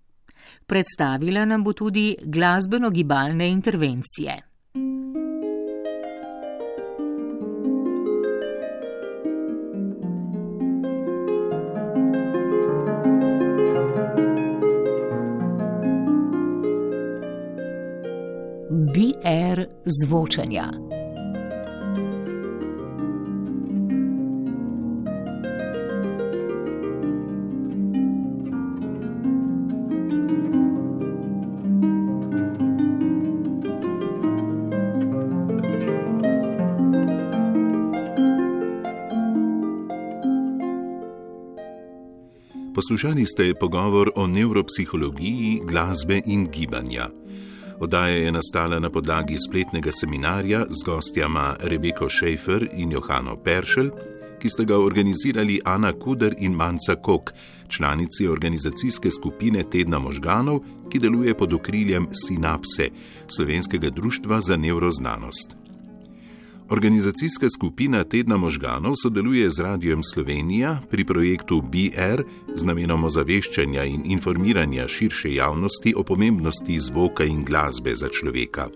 Predstavila 0.65 1.45
nam 1.45 1.63
bo 1.63 1.73
tudi 1.73 2.15
glasbeno-gibalne 2.25 3.51
intervencije. 3.51 4.52
ter 19.53 19.67
zvočenja. 19.85 20.65
Poslušali 42.73 43.25
ste 43.25 43.53
pogovor 43.59 44.11
o 44.15 44.27
nevropsihologiji 44.27 45.61
glasbe 45.65 46.21
in 46.25 46.49
gibanja. 46.51 47.22
Oddaja 47.79 48.15
je 48.15 48.31
nastala 48.31 48.79
na 48.79 48.89
podlagi 48.89 49.37
spletnega 49.47 49.91
seminarja 49.91 50.65
z 50.69 50.83
gostjama 50.85 51.55
Rebeko 51.59 52.09
Šejfer 52.09 52.67
in 52.73 52.91
Johano 52.91 53.37
Peršel, 53.43 53.89
ki 54.39 54.49
sta 54.49 54.63
ga 54.63 54.77
organizirali 54.77 55.61
Ana 55.65 55.93
Kuder 55.93 56.35
in 56.37 56.53
Manca 56.53 56.95
Kok, 56.95 57.31
članici 57.67 58.27
organizacijske 58.27 59.11
skupine 59.11 59.63
Tedna 59.63 59.99
možganov, 59.99 60.59
ki 60.91 60.99
deluje 60.99 61.33
pod 61.33 61.53
okriljem 61.53 62.07
Synapse, 62.11 62.89
slovenskega 63.27 63.89
društva 63.89 64.41
za 64.41 64.57
nevroznanost. 64.57 65.62
Organizacijska 66.73 67.47
skupina 67.49 68.03
Tedna 68.03 68.37
možganov 68.37 68.95
sodeluje 69.03 69.51
z 69.51 69.59
Radijem 69.59 70.01
Slovenija 70.03 70.81
pri 70.89 71.05
projektu 71.05 71.61
BR 71.61 72.23
z 72.55 72.65
namenom 72.65 73.03
ozaveščanja 73.03 73.83
in 73.85 74.01
informiranja 74.09 74.87
širše 74.87 75.35
javnosti 75.35 75.93
o 75.93 76.03
pomembnosti 76.03 76.79
zvoka 76.79 77.29
in 77.29 77.43
glasbe 77.45 77.93
za 77.95 78.09
človeka. 78.09 78.67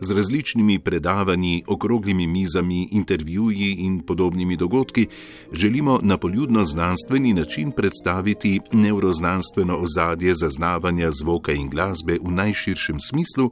Z 0.00 0.10
različnimi 0.18 0.80
predavanji, 0.82 1.62
okroglimi 1.66 2.26
mizami, 2.26 2.88
intervjuji 2.92 3.70
in 3.86 4.02
podobnimi 4.02 4.56
dogodki 4.56 5.06
želimo 5.52 6.00
na 6.02 6.18
poljudno 6.18 6.64
znanstveni 6.64 7.34
način 7.34 7.70
predstaviti 7.70 8.60
neuroznanstveno 8.72 9.76
ozadje 9.76 10.34
zaznavanja 10.34 11.10
zvoka 11.10 11.52
in 11.52 11.70
glasbe 11.70 12.18
v 12.22 12.30
najširšem 12.30 13.00
smislu 13.00 13.50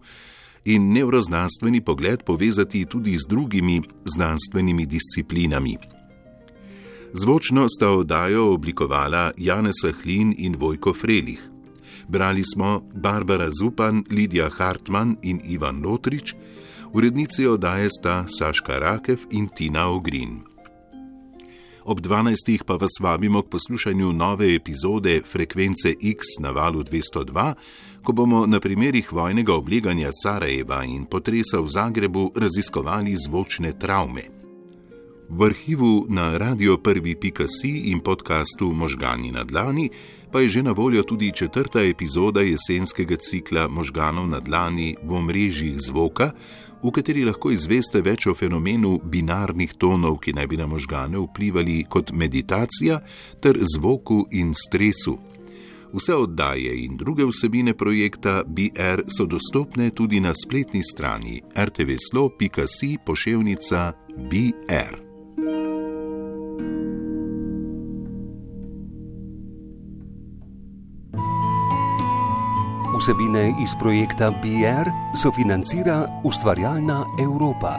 in 0.65 0.93
nevroznanstveni 0.93 1.81
pogled 1.81 2.23
povezati 2.23 2.85
tudi 2.85 3.19
z 3.19 3.29
drugimi 3.29 3.83
znanstvenimi 4.05 4.87
disciplinami. 4.87 5.79
Zvočno 7.13 7.69
sta 7.69 7.91
oddajo 7.91 8.53
oblikovala 8.53 9.33
Janez 9.37 9.85
Hlin 10.03 10.35
in 10.39 10.57
Vojko 10.59 10.95
Frelih. 10.95 11.51
Brali 12.09 12.43
smo 12.55 12.83
Barbara 12.95 13.51
Zupan, 13.61 14.05
Lidija 14.11 14.51
Hartmann 14.51 15.17
in 15.23 15.41
Ivan 15.45 15.83
Lotrič, 15.85 16.35
urednici 16.93 17.47
oddaje 17.47 17.89
sta 18.01 18.25
Saška 18.39 18.79
Rakev 18.79 19.19
in 19.31 19.49
Tina 19.57 19.89
Ogrin. 19.89 20.55
Ob 21.85 22.01
12. 22.01 22.65
pa 22.67 22.75
vas 22.75 22.97
vabimo 23.01 23.43
k 23.43 23.49
poslušanju 23.49 24.13
nove 24.13 24.55
epizode 24.55 25.23
Frekvence 25.33 25.95
X 26.01 26.41
na 26.41 26.51
valu 26.51 26.83
202, 26.83 27.55
ko 28.05 28.13
bomo 28.13 28.47
na 28.47 28.61
primerih 28.61 29.13
vojnega 29.13 29.55
obleganja 29.55 30.11
Sarajeva 30.13 30.85
in 30.85 31.07
potresa 31.09 31.61
v 31.61 31.69
Zagrebu 31.69 32.33
raziskovali 32.37 33.17
zvočne 33.17 33.73
travme. 33.79 34.23
V 35.29 35.45
arhivu 35.45 36.05
na 36.09 36.37
radio 36.39 36.77
1.si 36.77 37.91
in 37.91 38.01
podkastu 38.01 38.73
Možgani 38.73 39.33
na 39.33 39.45
dlani 39.45 39.89
pa 40.33 40.41
je 40.41 40.49
že 40.49 40.63
na 40.63 40.73
voljo 40.73 41.03
tudi 41.03 41.33
četrta 41.33 41.81
epizoda 41.83 42.41
jesenskega 42.41 43.17
cikla 43.17 43.69
Možganov 43.69 44.29
na 44.29 44.41
dlani 44.41 44.97
v 45.03 45.13
omrežjih 45.15 45.79
zvoka, 45.79 46.33
v 46.83 46.91
kateri 46.93 47.25
lahko 47.25 47.49
izveste 47.51 48.03
več 48.05 48.27
o 48.27 48.35
fenomenu 48.35 48.99
binarnih 49.01 49.73
tonov, 49.81 50.19
ki 50.21 50.37
naj 50.37 50.47
bi 50.47 50.57
na 50.61 50.67
možgane 50.67 51.17
vplivali 51.19 51.85
kot 51.89 52.13
meditacija 52.13 53.01
ter 53.41 53.57
zvoku 53.65 54.27
in 54.33 54.53
stresu. 54.53 55.34
Vse 55.95 56.15
oddaje 56.15 56.85
in 56.85 56.97
druge 56.97 57.25
vsebine 57.25 57.75
projekta 57.75 58.43
BR 58.47 59.03
so 59.07 59.27
dostopne 59.27 59.91
tudi 59.91 60.21
na 60.21 60.33
spletni 60.35 60.83
strani 60.83 61.41
rtvslo.si 61.59 62.99
pošiljka 63.07 63.93
BR. 64.31 64.95
Vsebine 72.99 73.49
iz 73.63 73.71
projekta 73.79 74.31
BR 74.31 74.91
sofinancira 75.23 76.07
ustvarjalna 76.25 77.05
Evropa. 77.23 77.79